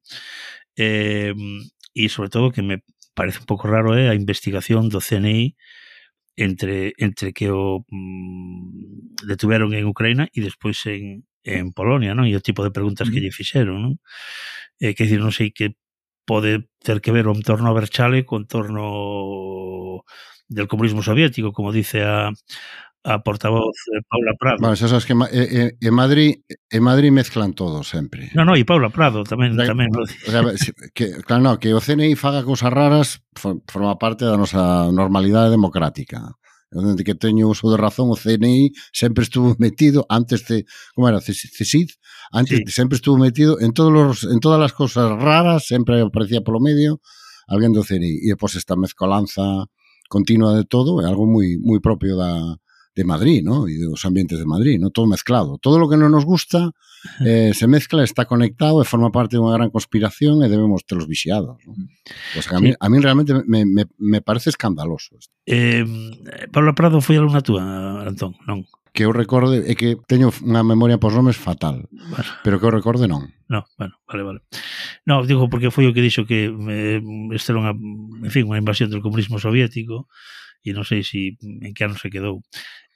Eh, 0.77 1.33
e 1.93 2.03
sobre 2.09 2.29
todo 2.33 2.53
que 2.53 2.65
me 2.65 2.81
parece 3.13 3.41
un 3.45 3.49
pouco 3.49 3.69
raro 3.69 3.93
é 3.93 4.09
eh, 4.09 4.11
a 4.13 4.17
investigación 4.17 4.89
do 4.89 5.01
CNI 5.01 5.53
entre 6.37 6.93
entre 6.97 7.29
que 7.37 7.49
o 7.53 7.85
mm, 7.89 9.25
detuveron 9.29 9.73
en 9.77 9.85
Ucraína 9.85 10.25
e 10.33 10.39
despois 10.41 10.81
en, 10.89 11.25
en 11.45 11.73
Polonia, 11.77 12.17
non? 12.17 12.25
E 12.29 12.33
o 12.37 12.41
tipo 12.45 12.65
de 12.65 12.73
preguntas 12.73 13.09
que 13.13 13.21
lle 13.21 13.33
fixeron, 13.33 13.77
non? 13.85 13.93
Eh, 14.81 14.93
que 14.97 15.05
dicir, 15.05 15.21
non 15.21 15.33
sei 15.33 15.53
que 15.53 15.77
pode 16.25 16.69
ter 16.81 16.99
que 17.03 17.13
ver 17.13 17.25
o 17.29 17.35
entorno 17.37 17.69
a 17.69 17.77
Berchale 17.77 18.25
con 18.25 18.45
torno 18.49 20.03
del 20.47 20.67
comunismo 20.67 21.03
soviético, 21.03 21.51
como 21.51 21.71
dice 21.71 22.03
a, 22.03 22.31
a 23.07 23.23
portavoz 23.23 23.75
eh, 23.95 24.01
Paula 24.09 24.33
Prado. 24.37 24.57
Bueno, 24.59 24.75
xa 24.75 24.87
sabes 24.87 25.05
que 25.05 25.13
en, 25.13 25.21
eh, 25.23 25.27
eh, 25.31 25.71
en 25.79 25.93
Madrid 25.93 26.43
en 26.69 26.83
Madrid 26.83 27.11
mezclan 27.11 27.53
todo 27.53 27.83
sempre. 27.83 28.29
No, 28.35 28.43
no, 28.43 28.55
e 28.59 28.67
Paula 28.67 28.91
Prado 28.91 29.23
tamén 29.23 29.55
da, 29.55 29.63
tamén 29.63 29.87
o 29.95 30.03
sea, 30.03 30.43
que, 30.91 31.23
claro, 31.23 31.41
no, 31.43 31.53
que 31.55 31.71
o 31.71 31.79
CNI 31.79 32.19
faga 32.19 32.43
cousas 32.43 32.67
raras 32.67 33.23
forma 33.39 33.95
parte 33.95 34.27
da 34.27 34.35
nosa 34.35 34.91
normalidade 34.91 35.55
democrática. 35.55 36.35
Onde 36.67 37.07
que 37.07 37.15
teño 37.15 37.47
uso 37.47 37.71
de 37.71 37.79
razón, 37.79 38.11
o 38.11 38.19
CNI 38.19 38.75
sempre 38.91 39.23
estuvo 39.23 39.55
metido 39.55 40.03
antes 40.11 40.43
de, 40.51 40.67
como 40.91 41.07
era, 41.07 41.23
CSID, 41.23 41.95
antes 42.35 42.59
sí. 42.59 42.63
de, 42.67 42.71
sempre 42.75 42.99
estuvo 42.99 43.15
metido 43.15 43.55
en 43.63 43.71
todos 43.71 43.87
los, 43.87 44.27
en 44.27 44.43
todas 44.43 44.59
as 44.59 44.75
cousas 44.75 45.15
raras, 45.15 45.63
sempre 45.63 46.03
aparecía 46.03 46.43
polo 46.43 46.59
medio 46.59 46.99
alguén 47.47 47.71
do 47.71 47.87
CNI. 47.87 48.27
E 48.27 48.35
depois 48.35 48.59
esta 48.59 48.75
mezcolanza 48.75 49.71
continua 50.07 50.55
de 50.55 50.65
todo, 50.65 51.01
é 51.01 51.05
algo 51.05 51.27
moi 51.27 51.59
moi 51.61 51.79
propio 51.79 52.17
da 52.17 52.57
de 52.97 53.03
Madrid, 53.03 53.45
¿no? 53.45 53.69
E 53.69 53.77
dos 53.77 54.01
ambientes 54.09 54.41
de 54.41 54.49
Madrid, 54.49 54.81
¿no? 54.81 54.89
Todo 54.89 55.05
mezclado. 55.05 55.61
Todo 55.61 55.77
lo 55.77 55.85
que 55.85 56.01
non 56.01 56.09
nos 56.09 56.25
gusta 56.25 56.73
eh, 57.21 57.53
se 57.53 57.69
mezcla, 57.69 58.03
está 58.03 58.25
conectado 58.25 58.81
e 58.81 58.89
forma 58.89 59.13
parte 59.13 59.37
de 59.37 59.45
unha 59.45 59.53
gran 59.53 59.69
conspiración 59.69 60.41
e 60.41 60.49
debemos 60.49 60.81
telos 60.81 61.05
vixiados. 61.05 61.61
¿no? 61.61 61.77
O 61.77 62.41
sea, 62.41 62.57
a, 62.57 62.59
mí, 62.59 62.73
sí. 62.73 62.77
a 62.81 62.87
mí 62.89 62.97
realmente 62.97 63.37
me, 63.45 63.69
me, 63.69 63.85
me 64.01 64.19
parece 64.25 64.49
escandaloso. 64.49 65.13
Esto. 65.13 65.29
Eh, 65.45 65.85
Pablo 66.49 66.73
Prado 66.73 66.97
foi 66.97 67.21
alumna 67.21 67.45
túa, 67.45 68.01
Antón, 68.01 68.33
non? 68.49 68.65
Que 68.97 69.05
eu 69.05 69.13
recorde, 69.13 69.61
é 69.69 69.77
que 69.77 69.93
teño 70.09 70.33
unha 70.41 70.65
memoria 70.65 70.97
pos 70.97 71.13
nomes 71.13 71.37
fatal, 71.37 71.85
bueno. 71.93 72.29
pero 72.41 72.57
que 72.57 72.65
eu 72.65 72.73
recorde 72.73 73.05
non. 73.05 73.29
No, 73.49 73.65
bueno, 73.77 73.95
vale, 74.07 74.23
vale. 74.23 74.39
No, 75.05 75.25
digo 75.25 75.49
porque 75.49 75.71
foi 75.71 75.87
o 75.87 75.93
que 75.95 76.03
dixo 76.03 76.27
que 76.27 76.51
eh, 76.51 76.99
este 77.31 77.55
era 77.55 77.63
unha, 77.63 77.73
en 77.73 78.31
fin, 78.31 78.43
unha 78.43 78.59
invasión 78.59 78.91
do 78.91 78.99
comunismo 78.99 79.39
soviético 79.39 80.11
e 80.67 80.75
non 80.75 80.83
sei 80.83 81.03
si 81.03 81.39
en 81.39 81.71
que 81.71 81.87
ano 81.87 81.95
se 81.95 82.11
quedou. 82.11 82.43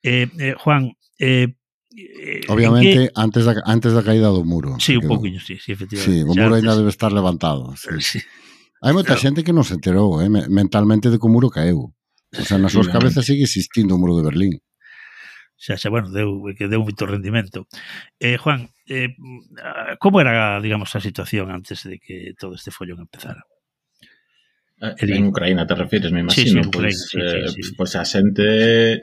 Eh, 0.03 0.27
eh, 0.35 0.55
Juan, 0.59 0.91
eh, 1.23 1.55
eh 1.95 2.43
Obviamente, 2.51 3.07
que... 3.07 3.15
antes 3.15 3.47
da, 3.47 3.55
antes 3.63 3.95
da 3.95 4.03
caída 4.03 4.27
do 4.27 4.43
muro. 4.43 4.75
Sí, 4.83 4.99
un 4.99 5.07
pouquinho, 5.07 5.39
sí, 5.39 5.55
sí, 5.55 5.71
efectivamente. 5.71 6.11
Sí, 6.11 6.27
o 6.27 6.35
muro 6.35 6.59
ainda 6.59 6.75
debe 6.75 6.91
estar 6.91 7.15
levantado. 7.15 7.71
Sí. 7.79 8.19
sí. 8.19 8.19
Hai 8.81 8.97
moita 8.97 9.13
claro. 9.13 9.23
xente 9.23 9.45
que 9.45 9.53
non 9.53 9.63
se 9.63 9.77
enterou, 9.77 10.19
eh, 10.19 10.27
mentalmente 10.27 11.13
de 11.13 11.21
que 11.21 11.27
o 11.27 11.31
muro 11.31 11.53
caeu. 11.53 11.93
O 12.33 12.43
sea, 12.43 12.57
nas 12.57 12.73
súas 12.73 12.89
cabezas 12.89 13.23
sigue 13.23 13.45
existindo 13.45 13.93
o 13.93 14.01
muro 14.01 14.17
de 14.17 14.25
Berlín 14.25 14.53
xa, 15.63 15.77
xa, 15.81 15.87
bueno, 15.93 16.09
deu, 16.17 16.29
que 16.57 16.65
deu 16.71 16.81
moito 16.81 17.05
rendimento. 17.05 17.59
Eh, 18.17 18.37
Juan, 18.41 18.59
eh, 18.89 19.13
como 20.01 20.17
era, 20.23 20.59
digamos, 20.65 20.89
a 20.97 21.05
situación 21.07 21.45
antes 21.53 21.79
de 21.89 21.97
que 22.01 22.33
todo 22.41 22.53
este 22.57 22.73
follón 22.77 22.99
empezara? 23.05 23.45
El... 24.81 25.13
En 25.13 25.27
Ucraína 25.27 25.67
te 25.67 25.75
refires, 25.75 26.11
me 26.11 26.21
imagino. 26.21 26.45
Sí, 26.45 26.51
sí, 26.51 26.57
en 26.57 26.67
Ucraína, 26.67 26.89
pois, 26.89 27.09
sí, 27.09 27.19
eh, 27.21 27.47
sí, 27.47 27.63
sí. 27.63 27.73
pois 27.77 27.95
a 27.95 28.05
xente 28.05 29.01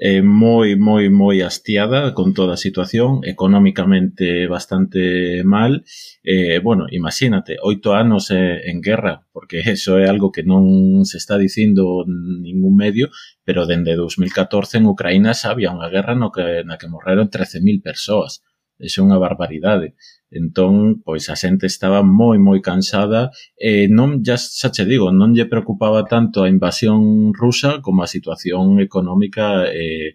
eh, 0.00 0.22
moi, 0.22 0.78
moi, 0.78 1.10
moi 1.10 1.42
hastiada 1.42 2.14
con 2.14 2.32
toda 2.32 2.54
a 2.54 2.62
situación, 2.66 3.26
económicamente 3.26 4.46
bastante 4.46 5.42
mal. 5.42 5.82
Eh, 6.22 6.60
bueno, 6.62 6.86
imagínate, 6.88 7.58
oito 7.60 7.94
anos 7.98 8.30
eh, 8.30 8.70
en 8.70 8.80
guerra, 8.80 9.26
porque 9.34 9.58
eso 9.76 9.98
é 9.98 10.06
algo 10.06 10.30
que 10.30 10.46
non 10.46 11.02
se 11.02 11.18
está 11.18 11.34
dicindo 11.34 12.06
ningún 12.06 12.78
medio, 12.78 13.10
pero 13.42 13.66
dende 13.66 13.98
2014 13.98 14.78
en 14.78 14.86
Ucraína 14.86 15.34
xa 15.34 15.50
había 15.50 15.74
unha 15.74 15.90
guerra 15.90 16.14
no 16.14 16.30
que, 16.30 16.62
na 16.62 16.78
que 16.78 16.86
morreron 16.86 17.26
13.000 17.26 17.82
persoas. 17.82 18.46
Eso 18.78 19.02
é 19.02 19.06
unha 19.10 19.18
barbaridade. 19.18 19.98
Entón, 20.30 21.02
pois 21.02 21.26
a 21.32 21.36
xente 21.36 21.66
estaba 21.66 22.06
moi, 22.06 22.38
moi 22.38 22.62
cansada 22.62 23.34
e 23.58 23.90
non, 23.90 24.22
xa, 24.22 24.38
xa 24.38 24.68
che 24.70 24.84
digo, 24.86 25.10
non 25.10 25.34
lle 25.34 25.50
preocupaba 25.50 26.06
tanto 26.06 26.46
a 26.46 26.50
invasión 26.52 27.34
rusa 27.34 27.82
como 27.82 28.06
a 28.06 28.12
situación 28.14 28.78
económica 28.78 29.66
eh, 29.66 30.14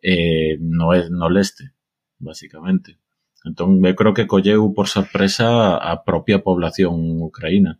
eh, 0.00 0.56
no, 0.62 0.94
no 0.94 1.28
leste, 1.28 1.74
basicamente. 2.18 2.96
Entón, 3.44 3.84
eu 3.84 3.94
creo 3.94 4.16
que 4.16 4.30
colleu 4.30 4.72
por 4.72 4.88
sorpresa 4.88 5.76
a 5.76 6.02
propia 6.02 6.40
población 6.40 7.22
ucraína. 7.22 7.78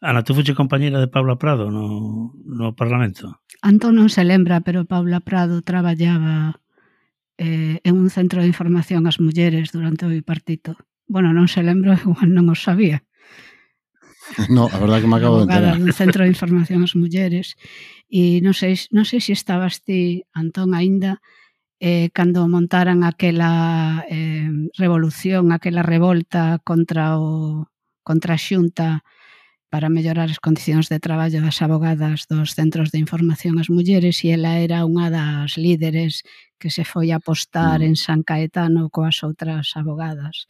Ana, 0.00 0.22
tú 0.24 0.34
fuche 0.34 0.54
compañera 0.54 1.00
de 1.00 1.08
Paula 1.08 1.36
Prado 1.36 1.70
no, 1.70 2.32
no 2.44 2.76
Parlamento? 2.76 3.40
Antón 3.64 3.96
non 3.96 4.12
se 4.12 4.24
lembra, 4.24 4.60
pero 4.60 4.84
Paula 4.84 5.24
Prado 5.24 5.64
traballaba 5.64 6.60
eh, 7.42 7.80
en 7.82 7.94
un 7.98 8.06
centro 8.06 8.40
de 8.40 8.46
información 8.46 9.10
ás 9.10 9.18
mulleres 9.18 9.74
durante 9.74 10.06
o 10.06 10.14
bipartito. 10.14 10.78
Bueno, 11.10 11.34
non 11.34 11.50
se 11.50 11.66
lembro, 11.66 11.90
igual 12.06 12.30
non 12.30 12.46
os 12.46 12.62
sabía. 12.62 13.02
No, 14.48 14.70
a 14.70 14.78
verdade 14.78 15.02
que 15.02 15.10
me 15.10 15.18
acabo 15.18 15.42
de 15.42 15.50
enterar. 15.50 15.74
Dun 15.74 15.90
centro 15.90 16.22
de 16.22 16.30
información 16.34 16.86
ás 16.86 16.94
mulleres 16.94 17.58
e 18.06 18.38
non 18.38 18.54
sei, 18.54 18.78
non 18.94 19.02
sei 19.02 19.18
se 19.18 19.34
estabas 19.34 19.82
ti, 19.82 20.22
Antón, 20.30 20.78
aínda 20.78 21.18
eh, 21.82 22.14
cando 22.14 22.46
montaran 22.46 23.02
aquela 23.02 24.06
eh, 24.06 24.46
revolución, 24.78 25.50
aquela 25.50 25.82
revolta 25.82 26.62
contra 26.62 27.18
o 27.18 27.66
contra 28.06 28.38
a 28.38 28.40
xunta 28.40 29.02
para 29.72 29.88
mellorar 29.88 30.28
as 30.28 30.36
condicións 30.36 30.92
de 30.92 31.00
traballo 31.00 31.40
das 31.40 31.64
abogadas 31.64 32.28
dos 32.28 32.52
centros 32.52 32.92
de 32.92 33.00
información 33.00 33.56
ás 33.56 33.72
mulleres 33.72 34.20
e 34.20 34.28
ela 34.36 34.60
era 34.60 34.84
unha 34.84 35.08
das 35.08 35.56
líderes 35.56 36.28
que 36.60 36.68
se 36.68 36.84
foi 36.84 37.08
a 37.08 37.16
apostar 37.16 37.80
no. 37.80 37.88
en 37.88 37.96
San 37.96 38.20
Caetano 38.20 38.92
coas 38.92 39.24
outras 39.24 39.72
abogadas 39.72 40.44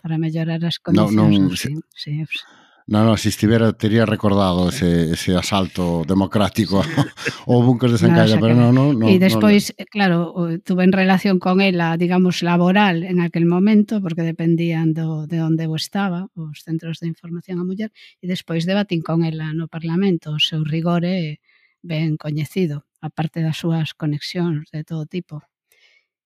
para 0.00 0.16
mellorar 0.16 0.64
as 0.64 0.80
condicións. 0.80 1.12
No, 1.12 1.28
non, 1.28 1.52
sí, 1.52 1.76
sí. 1.92 2.24
Non, 2.90 3.06
non, 3.06 3.14
se 3.14 3.30
estivera 3.30 3.70
tería 3.70 4.02
recordado 4.02 4.66
ese, 4.66 5.14
ese 5.14 5.38
asalto 5.38 6.02
democrático 6.02 6.82
ao 7.46 7.62
búnker 7.62 7.94
de 7.94 7.98
San 8.02 8.10
Calla, 8.10 8.42
pero 8.42 8.58
non, 8.58 8.74
non, 8.74 8.98
non. 8.98 9.06
E 9.06 9.22
despois, 9.22 9.70
non... 9.70 9.86
claro, 9.86 10.34
tuve 10.66 10.82
en 10.82 10.90
relación 10.90 11.38
con 11.38 11.62
ela, 11.62 11.94
digamos, 11.94 12.42
laboral 12.42 13.06
en 13.06 13.22
aquel 13.22 13.46
momento, 13.46 14.02
porque 14.02 14.26
dependían 14.26 14.90
do, 14.98 15.30
de 15.30 15.38
onde 15.38 15.70
eu 15.70 15.78
estaba, 15.78 16.26
os 16.34 16.66
centros 16.66 16.98
de 16.98 17.06
información 17.06 17.62
a 17.62 17.64
muller, 17.64 17.94
e 18.18 18.26
despois 18.26 18.66
debatín 18.66 18.98
con 18.98 19.22
ela 19.22 19.54
no 19.54 19.70
Parlamento, 19.70 20.34
o 20.34 20.42
seu 20.42 20.66
rigor 20.66 21.06
é 21.06 21.38
ben 21.86 22.18
coñecido, 22.18 22.82
aparte 22.98 23.46
das 23.46 23.62
súas 23.62 23.94
conexións 23.94 24.66
de 24.74 24.82
todo 24.82 25.06
tipo. 25.06 25.46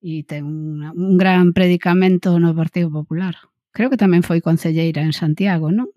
E 0.01 0.25
ten 0.25 0.49
un, 0.49 0.89
un 0.89 1.21
gran 1.21 1.53
predicamento 1.53 2.41
no 2.41 2.57
Partido 2.57 2.89
Popular. 2.89 3.37
Creo 3.77 3.93
que 3.93 4.01
tamén 4.01 4.25
foi 4.25 4.41
concelleira 4.41 5.05
en 5.05 5.13
Santiago, 5.13 5.69
non? 5.69 5.93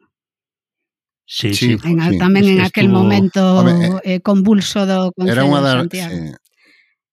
Sí, 1.32 1.54
sí, 1.54 1.78
sí, 1.78 1.86
en, 1.86 2.02
sí 2.02 2.18
tamén 2.18 2.42
en 2.50 2.66
aquel 2.66 2.90
estuvo, 2.90 3.06
momento 3.06 3.62
ver, 3.62 4.02
eh, 4.02 4.18
eh, 4.18 4.20
convulso 4.26 4.90
do 4.90 5.14
Concello 5.14 5.30
era 5.30 5.46
unha 5.46 5.62
dar, 5.62 5.86
de 5.86 5.94
Santiago. 5.94 6.42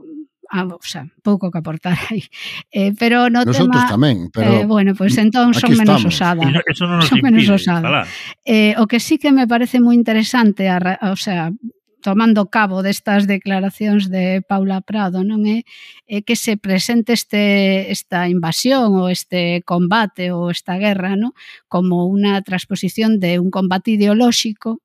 ah, 0.52 0.64
o 0.68 0.78
sea, 0.82 1.08
pouco 1.22 1.50
que 1.50 1.58
aportar 1.58 1.96
aí. 2.10 2.24
Eh, 2.70 2.92
pero 2.98 3.30
no 3.30 3.44
Nosotros 3.44 3.72
tema, 3.72 3.88
tamén, 3.88 4.28
pero 4.28 4.62
eh, 4.62 4.66
bueno, 4.68 4.92
pois 4.92 5.16
pues, 5.16 5.24
entón 5.24 5.56
son 5.56 5.72
menos 5.72 6.04
osada. 6.04 6.44
Eso 6.68 6.84
non 6.84 7.00
nos 7.00 7.08
son 7.08 7.24
impide, 7.24 7.32
menos 7.32 7.48
osada. 7.48 7.82
Falar. 7.82 8.06
Eh, 8.44 8.76
o 8.76 8.84
que 8.84 9.00
sí 9.00 9.16
que 9.16 9.32
me 9.32 9.48
parece 9.48 9.80
moi 9.80 9.96
interesante, 9.96 10.68
a, 10.68 10.76
a, 10.76 11.10
o 11.10 11.18
sea, 11.18 11.50
tomando 12.04 12.50
cabo 12.52 12.84
destas 12.84 13.24
declaracións 13.24 14.12
de 14.12 14.44
Paula 14.44 14.84
Prado, 14.84 15.24
non 15.24 15.48
é, 15.48 15.64
é 16.04 16.20
que 16.20 16.36
se 16.36 16.60
presente 16.60 17.16
este 17.16 17.88
esta 17.88 18.28
invasión 18.28 18.92
ou 18.92 19.08
este 19.08 19.64
combate 19.64 20.36
ou 20.36 20.52
esta 20.52 20.76
guerra, 20.76 21.16
non? 21.16 21.32
como 21.72 22.04
unha 22.04 22.44
transposición 22.44 23.16
de 23.16 23.40
un 23.40 23.48
combate 23.48 23.96
ideolóxico 23.96 24.84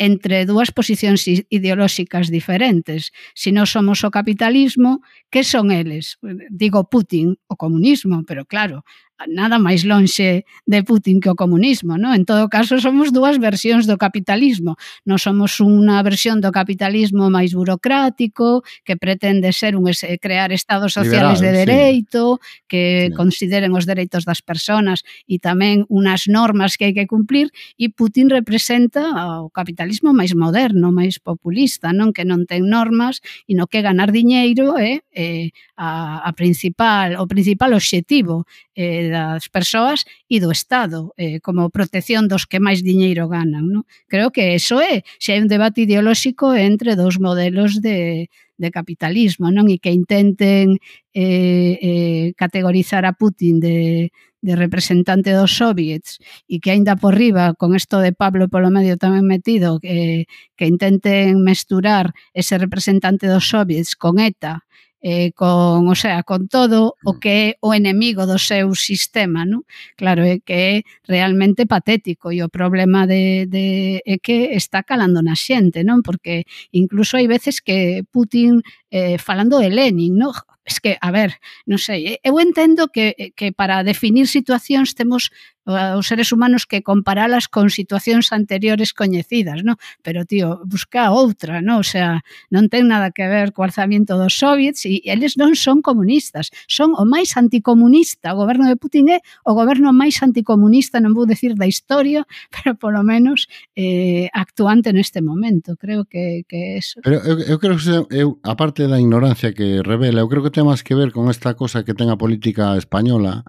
entre 0.00 0.48
dúas 0.48 0.72
posicións 0.72 1.28
ideolóxicas 1.28 2.32
diferentes. 2.32 3.12
Se 3.36 3.52
si 3.52 3.52
non 3.52 3.68
somos 3.68 4.00
o 4.00 4.08
capitalismo, 4.08 5.04
que 5.28 5.44
son 5.44 5.68
eles? 5.68 6.16
Digo 6.48 6.88
Putin, 6.88 7.36
o 7.44 7.60
comunismo, 7.60 8.24
pero 8.24 8.48
claro, 8.48 8.80
nada 9.28 9.58
máis 9.60 9.84
lonxe 9.84 10.44
de 10.64 10.80
Putin 10.84 11.20
que 11.20 11.28
o 11.28 11.36
comunismo, 11.36 12.00
non? 12.00 12.16
En 12.16 12.24
todo 12.24 12.48
caso, 12.48 12.80
somos 12.80 13.12
dúas 13.12 13.36
versións 13.36 13.84
do 13.84 14.00
capitalismo. 14.00 14.80
Non 15.04 15.20
somos 15.20 15.60
unha 15.60 16.00
versión 16.00 16.40
do 16.40 16.48
capitalismo 16.54 17.28
máis 17.28 17.52
burocrático, 17.52 18.64
que 18.86 18.96
pretende 18.96 19.52
ser 19.52 19.76
un 19.76 19.84
crear 20.20 20.52
estados 20.52 20.94
sociales 20.94 21.40
Liberal, 21.40 21.42
de 21.42 21.50
dereito, 21.66 22.22
sí. 22.40 22.64
que 22.68 22.84
sí. 23.10 23.16
consideren 23.16 23.76
os 23.76 23.84
dereitos 23.84 24.24
das 24.24 24.40
persoas 24.40 25.02
e 25.26 25.42
tamén 25.42 25.84
unas 25.90 26.30
normas 26.30 26.78
que 26.78 26.88
hai 26.88 26.94
que 26.94 27.10
cumplir, 27.10 27.50
e 27.76 27.90
Putin 27.90 28.30
representa 28.30 29.02
o 29.42 29.50
capitalismo 29.50 30.14
máis 30.14 30.32
moderno, 30.32 30.94
máis 30.94 31.18
populista, 31.18 31.90
non? 31.90 32.14
Que 32.14 32.24
non 32.24 32.46
ten 32.46 32.64
normas 32.70 33.20
e 33.50 33.58
no 33.58 33.66
que 33.66 33.82
ganar 33.82 34.14
diñeiro 34.14 34.78
é 34.78 35.02
eh, 35.10 35.50
a, 35.76 36.22
a 36.24 36.30
principal 36.32 37.18
o 37.18 37.26
principal 37.26 37.74
obxectivo 37.74 38.46
eh, 38.74 39.09
das 39.10 39.50
persoas 39.50 40.06
e 40.30 40.38
do 40.38 40.54
Estado, 40.54 41.12
eh, 41.18 41.42
como 41.42 41.68
protección 41.68 42.30
dos 42.30 42.46
que 42.46 42.62
máis 42.62 42.80
diñeiro 42.80 43.26
ganan. 43.28 43.66
Non? 43.68 43.82
Creo 44.06 44.30
que 44.30 44.54
eso 44.54 44.80
é, 44.80 45.02
se 45.18 45.34
hai 45.34 45.42
un 45.42 45.50
debate 45.50 45.84
ideolóxico 45.84 46.54
entre 46.54 46.94
dous 46.94 47.18
modelos 47.18 47.82
de, 47.82 48.30
de 48.56 48.68
capitalismo, 48.70 49.50
non? 49.50 49.66
E 49.68 49.82
que 49.82 49.90
intenten 49.90 50.78
eh, 51.12 51.74
eh, 51.82 52.26
categorizar 52.38 53.02
a 53.04 53.12
Putin 53.12 53.58
de, 53.58 54.12
de 54.42 54.56
representante 54.56 55.32
dos 55.32 55.52
soviets 55.56 56.18
e 56.48 56.60
que 56.60 56.72
aínda 56.72 56.96
por 56.96 57.16
riba, 57.16 57.52
con 57.54 57.76
isto 57.76 58.00
de 58.00 58.16
Pablo 58.16 58.48
polo 58.48 58.72
medio 58.72 58.96
tamén 58.96 59.28
metido, 59.28 59.80
que, 59.80 60.24
que 60.56 60.66
intenten 60.68 61.44
mesturar 61.44 62.16
ese 62.32 62.56
representante 62.56 63.28
dos 63.28 63.48
soviets 63.48 63.96
con 63.96 64.16
ETA 64.20 64.64
eh, 65.02 65.32
con, 65.32 65.88
o 65.88 65.94
sea, 65.94 66.22
con 66.22 66.48
todo 66.48 66.96
o 67.04 67.12
mm. 67.14 67.18
que 67.20 67.32
é 67.32 67.56
o 67.60 67.72
enemigo 67.72 68.28
do 68.28 68.38
seu 68.38 68.74
sistema, 68.76 69.48
non? 69.48 69.64
Claro, 69.96 70.22
é 70.24 70.44
que 70.44 70.54
é 70.54 70.74
realmente 71.08 71.64
patético 71.64 72.28
e 72.32 72.44
o 72.44 72.52
problema 72.52 73.08
de, 73.08 73.48
de 73.48 74.00
é 74.04 74.20
que 74.20 74.52
está 74.52 74.84
calando 74.84 75.24
na 75.24 75.34
xente, 75.34 75.80
non? 75.80 76.04
Porque 76.04 76.44
incluso 76.76 77.16
hai 77.16 77.24
veces 77.24 77.64
que 77.64 78.04
Putin 78.12 78.60
eh, 78.92 79.16
falando 79.16 79.56
de 79.56 79.72
Lenin, 79.72 80.20
non? 80.20 80.36
Es 80.64 80.78
que, 80.78 80.98
a 81.00 81.10
ver, 81.10 81.40
non 81.66 81.80
sei, 81.80 82.14
eh, 82.14 82.18
eu 82.22 82.36
entendo 82.38 82.92
que, 82.92 83.16
eh, 83.16 83.32
que 83.32 83.50
para 83.50 83.82
definir 83.82 84.28
situacións 84.28 84.92
temos 84.94 85.32
os 85.70 86.06
seres 86.06 86.32
humanos 86.32 86.66
que 86.66 86.82
comparalas 86.82 87.48
con 87.48 87.70
situacións 87.70 88.34
anteriores 88.34 88.92
coñecidas, 88.92 89.62
non? 89.62 89.78
Pero 90.02 90.26
tío, 90.26 90.60
busca 90.66 91.10
outra, 91.14 91.62
non? 91.62 91.80
O 91.80 91.86
sea, 91.86 92.20
non 92.50 92.66
ten 92.68 92.90
nada 92.90 93.14
que 93.14 93.26
ver 93.26 93.54
co 93.54 93.62
alzamiento 93.62 94.18
dos 94.18 94.34
soviets 94.34 94.84
e 94.84 95.00
eles 95.06 95.38
non 95.38 95.54
son 95.54 95.80
comunistas, 95.80 96.50
son 96.66 96.92
o 96.98 97.04
máis 97.06 97.38
anticomunista, 97.38 98.34
o 98.34 98.40
goberno 98.42 98.66
de 98.66 98.76
Putin 98.76 99.10
é 99.14 99.18
o 99.46 99.54
goberno 99.54 99.94
máis 99.94 100.18
anticomunista, 100.20 100.98
non 100.98 101.14
vou 101.14 101.24
decir 101.24 101.54
da 101.54 101.66
historia, 101.66 102.26
pero 102.54 102.74
polo 102.76 103.02
menos 103.02 103.46
eh, 103.76 104.28
actuante 104.32 104.92
neste 104.92 105.22
momento, 105.22 105.76
creo 105.76 106.04
que, 106.04 106.44
que 106.48 106.76
eso. 106.78 107.00
Pero 107.04 107.22
eu, 107.22 107.36
eu 107.38 107.56
creo 107.58 107.76
que 107.78 107.92
eu, 108.10 108.38
aparte 108.42 108.86
da 108.86 109.00
ignorancia 109.00 109.52
que 109.52 109.82
revela, 109.82 110.20
eu 110.20 110.28
creo 110.28 110.42
que 110.42 110.52
ten 110.54 110.66
máis 110.66 110.82
que 110.82 110.98
ver 110.98 111.12
con 111.12 111.30
esta 111.30 111.54
cosa 111.54 111.84
que 111.84 111.94
ten 111.94 112.10
a 112.10 112.20
política 112.20 112.76
española, 112.76 113.44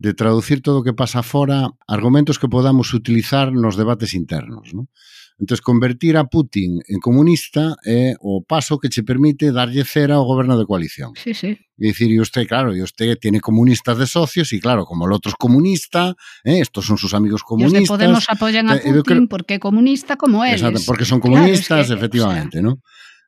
de 0.00 0.14
traducir 0.14 0.62
todo 0.64 0.80
o 0.80 0.82
que 0.82 0.96
pasa 0.96 1.20
fora 1.20 1.76
argumentos 1.84 2.40
que 2.40 2.48
podamos 2.48 2.96
utilizar 2.96 3.52
nos 3.52 3.76
debates 3.76 4.16
internos. 4.16 4.72
¿no? 4.72 4.88
Entón, 5.36 5.58
convertir 5.62 6.16
a 6.16 6.24
Putin 6.24 6.80
en 6.88 7.00
comunista 7.00 7.76
é 7.84 8.16
o 8.20 8.40
paso 8.40 8.80
que 8.80 8.88
che 8.88 9.04
permite 9.04 9.52
darlle 9.52 9.84
cera 9.84 10.16
ao 10.16 10.24
goberno 10.24 10.56
de 10.56 10.64
coalición. 10.64 11.12
Sí, 11.16 11.36
sí. 11.36 11.52
E 11.76 11.92
dicir, 11.92 12.08
e 12.12 12.20
usted, 12.20 12.48
claro, 12.48 12.72
e 12.72 12.80
usted 12.80 13.16
tiene 13.20 13.40
comunistas 13.40 13.96
de 13.96 14.08
socios, 14.08 14.52
e 14.52 14.60
claro, 14.60 14.88
como 14.88 15.04
el 15.04 15.12
otro 15.12 15.32
es 15.32 15.36
comunista, 15.36 16.16
eh, 16.44 16.60
estos 16.60 16.84
son 16.84 16.96
sus 16.96 17.12
amigos 17.12 17.44
comunistas. 17.44 17.88
Los 17.88 17.88
de 17.88 18.04
Podemos 18.04 18.24
apoyan 18.28 18.68
a 18.68 18.76
eh, 18.76 18.84
Putin 18.84 19.04
creo, 19.04 19.28
porque 19.28 19.60
comunista 19.60 20.16
como 20.16 20.44
eles. 20.44 20.60
Exacto, 20.60 20.80
porque 20.84 21.04
son 21.04 21.20
comunistas, 21.20 21.68
claro, 21.68 21.82
es 21.84 21.88
que, 21.88 21.94
efectivamente, 21.94 22.58
o 22.60 22.60
sea, 22.60 22.68
¿no? 22.68 22.82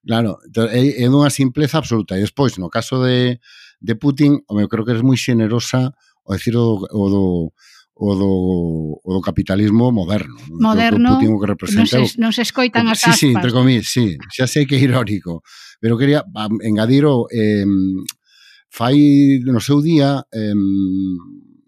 Claro, 0.05 0.41
é, 0.73 1.05
é 1.05 1.09
dunha 1.09 1.31
simpleza 1.31 1.79
absoluta. 1.81 2.17
E 2.19 2.25
despois, 2.25 2.59
no 2.61 2.69
caso 2.69 3.01
de, 3.05 3.41
de 3.81 3.95
Putin, 3.97 4.45
eu 4.49 4.69
creo 4.69 4.85
que 4.85 4.93
é 4.93 5.01
moi 5.01 5.17
xenerosa 5.17 5.97
o 6.25 6.33
decir 6.33 6.57
o, 6.57 6.87
o 6.91 7.05
do 7.11 7.53
o 7.95 8.15
do, 8.17 9.01
o 9.05 9.11
do 9.15 9.21
capitalismo 9.21 9.93
moderno. 9.93 10.35
Moderno, 10.49 11.21
que 11.21 11.29
o 11.29 11.39
que 11.39 11.47
representa, 11.47 12.03
non, 12.03 12.09
se, 12.09 12.19
non 12.19 12.33
se 12.35 12.43
escoitan 12.43 12.89
as 12.91 12.99
aspas. 12.99 13.15
Sí, 13.15 13.31
sí, 13.31 13.37
entre 13.37 13.53
comillas, 13.55 13.87
sí, 13.87 14.19
xa 14.33 14.51
sei 14.51 14.67
que 14.67 14.75
é 14.75 14.83
irónico, 14.83 15.45
pero 15.79 15.95
quería 15.95 16.25
engadir 16.67 17.07
o... 17.07 17.31
Eh, 17.31 17.69
fai 18.73 18.97
no 19.45 19.61
seu 19.61 19.85
día 19.85 20.25
eh, 20.33 20.57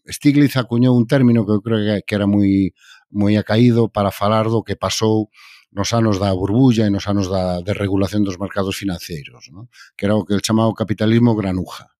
Stiglitz 0.08 0.56
acuñou 0.56 0.96
un 0.96 1.04
término 1.04 1.44
que 1.44 1.52
eu 1.52 1.60
creo 1.60 2.00
que 2.00 2.14
era 2.16 2.24
moi 2.24 2.72
moi 3.12 3.36
acaído 3.36 3.92
para 3.92 4.10
falar 4.10 4.48
do 4.48 4.64
que 4.64 4.74
pasou 4.74 5.28
nos 5.74 5.92
anos 5.92 6.16
da 6.18 6.32
burbulla 6.32 6.86
e 6.86 6.90
nos 6.90 7.04
anos 7.06 7.28
da 7.28 7.60
desregulación 7.60 8.24
dos 8.24 8.38
mercados 8.38 8.76
financeiros, 8.76 9.50
¿no? 9.52 9.68
que 9.96 10.06
era 10.06 10.16
o 10.16 10.24
que 10.24 10.34
el 10.34 10.42
chamado 10.42 10.72
capitalismo 10.72 11.36
granuja 11.36 11.93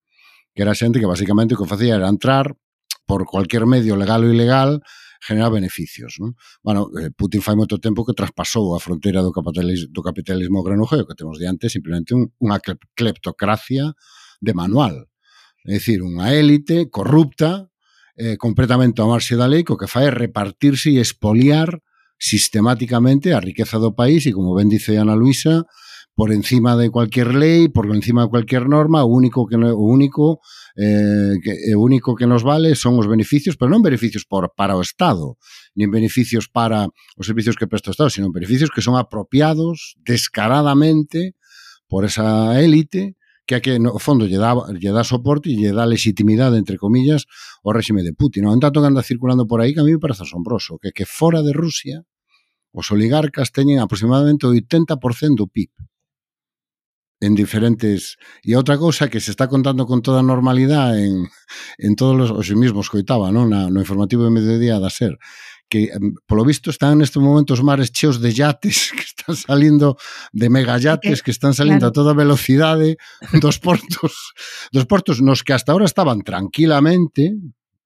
que 0.55 0.63
era 0.63 0.75
xente 0.75 1.03
que 1.03 1.11
basicamente 1.11 1.55
o 1.55 1.61
que 1.61 1.69
facía 1.69 1.99
era 1.99 2.09
entrar 2.09 2.55
por 3.05 3.27
cualquier 3.27 3.67
medio 3.67 3.99
legal 3.99 4.25
ou 4.25 4.33
ilegal 4.33 4.81
generar 5.25 5.51
beneficios. 5.51 6.21
Non? 6.21 6.37
Bueno, 6.61 6.93
eh, 7.01 7.11
Putin 7.11 7.41
fai 7.41 7.57
moito 7.57 7.81
tempo 7.81 8.05
que 8.05 8.13
traspasou 8.13 8.77
a 8.77 8.81
fronteira 8.81 9.25
do 9.25 9.33
capitalismo, 9.33 9.89
do 9.91 10.03
capitalismo 10.05 10.61
granujeo 10.61 11.09
que 11.09 11.17
temos 11.17 11.41
diante 11.41 11.73
simplemente 11.73 12.13
un, 12.13 12.29
unha 12.45 12.61
cleptocracia 12.95 13.97
de 14.41 14.53
manual. 14.53 15.09
É 15.65 15.81
dicir, 15.81 16.05
unha 16.05 16.29
élite 16.37 16.93
corrupta, 16.93 17.73
eh, 18.21 18.37
completamente 18.37 19.01
a 19.01 19.09
marxe 19.09 19.35
da 19.35 19.49
lei, 19.49 19.65
co 19.65 19.81
que 19.81 19.89
fai 19.89 20.07
é 20.09 20.13
repartirse 20.13 20.93
e 20.93 21.01
espoliar 21.01 21.81
sistemáticamente 22.21 23.33
a 23.33 23.41
riqueza 23.41 23.81
do 23.81 23.97
país 23.97 24.29
e, 24.29 24.33
como 24.37 24.55
ben 24.55 24.69
dice 24.69 25.01
Ana 25.01 25.17
Luisa, 25.17 25.65
por 26.15 26.33
encima 26.33 26.77
de 26.77 26.91
cualquier 26.91 27.35
lei, 27.35 27.69
por 27.69 27.87
encima 27.95 28.23
de 28.23 28.29
cualquier 28.29 28.69
norma, 28.69 29.03
o 29.03 29.11
único 29.11 29.47
que 29.47 29.57
o 29.57 29.83
único 29.83 30.41
eh, 30.77 31.35
que, 31.43 31.75
o 31.75 31.81
único 31.81 32.15
que 32.15 32.27
nos 32.27 32.43
vale 32.43 32.75
son 32.75 32.99
os 32.99 33.11
beneficios, 33.11 33.59
pero 33.59 33.75
non 33.75 33.83
beneficios 33.83 34.23
por, 34.23 34.55
para 34.55 34.79
o 34.79 34.83
Estado, 34.83 35.35
nin 35.75 35.91
beneficios 35.91 36.47
para 36.47 36.87
os 37.19 37.27
servicios 37.27 37.59
que 37.59 37.67
presta 37.67 37.91
o 37.91 37.95
Estado, 37.95 38.15
sino 38.15 38.31
beneficios 38.31 38.71
que 38.71 38.83
son 38.83 38.95
apropiados 38.95 39.99
descaradamente 40.07 41.35
por 41.91 42.07
esa 42.07 42.63
élite 42.63 43.19
que 43.45 43.55
a 43.57 43.61
que 43.61 43.77
no 43.83 43.99
fondo 43.99 44.25
lle 44.25 44.39
dá, 44.39 44.55
lle 44.73 44.93
dá 44.95 45.05
soporte 45.05 45.51
e 45.51 45.59
lle 45.59 45.75
dá 45.75 45.85
legitimidade, 45.85 46.57
entre 46.57 46.79
comillas, 46.79 47.27
ao 47.61 47.75
réxime 47.75 48.07
de 48.07 48.15
Putin. 48.15 48.47
Non 48.47 48.63
tanto 48.63 48.81
que 48.81 48.89
anda 48.89 49.03
circulando 49.03 49.45
por 49.51 49.61
aí 49.61 49.75
que 49.75 49.83
a 49.83 49.87
mí 49.87 49.93
me 49.93 50.01
parece 50.01 50.23
asombroso, 50.25 50.79
que 50.79 50.95
que 50.95 51.05
fora 51.05 51.43
de 51.43 51.53
Rusia 51.53 52.07
os 52.71 52.87
oligarcas 52.95 53.51
teñen 53.51 53.83
aproximadamente 53.83 54.47
o 54.47 54.55
80% 54.55 55.43
do 55.43 55.47
PIB 55.51 55.71
en 57.21 57.35
diferentes... 57.35 58.17
E 58.43 58.57
outra 58.59 58.77
cousa 58.77 59.09
que 59.09 59.21
se 59.21 59.31
está 59.31 59.47
contando 59.47 59.87
con 59.87 60.03
toda 60.03 60.23
normalidade 60.23 61.07
en, 61.07 61.31
en 61.79 61.93
todos 61.95 62.31
os, 62.31 62.31
os 62.35 62.47
mismos 62.55 62.91
coitaba, 62.91 63.31
non? 63.31 63.49
Na, 63.51 63.71
no 63.71 63.81
informativo 63.81 64.27
de 64.27 64.35
mediodía 64.35 64.83
da 64.83 64.91
SER, 64.91 65.17
que 65.69 65.91
polo 66.27 66.45
visto 66.45 66.71
están 66.71 67.01
nestes 67.01 67.19
momentos 67.19 67.65
mares 67.65 67.91
cheos 67.91 68.21
de 68.21 68.31
yates 68.31 68.93
que 68.97 69.05
están 69.05 69.35
salindo 69.37 69.97
de 70.33 70.47
megayates 70.51 71.23
que 71.23 71.33
están 71.33 71.55
salindo 71.55 71.89
claro. 71.89 71.95
a 71.95 71.97
toda 71.97 72.13
velocidade 72.15 72.97
dos 73.41 73.59
portos 73.59 74.37
dos 74.71 74.85
portos 74.87 75.19
nos 75.25 75.43
que 75.43 75.57
hasta 75.57 75.73
ahora 75.73 75.89
estaban 75.89 76.23
tranquilamente 76.23 77.35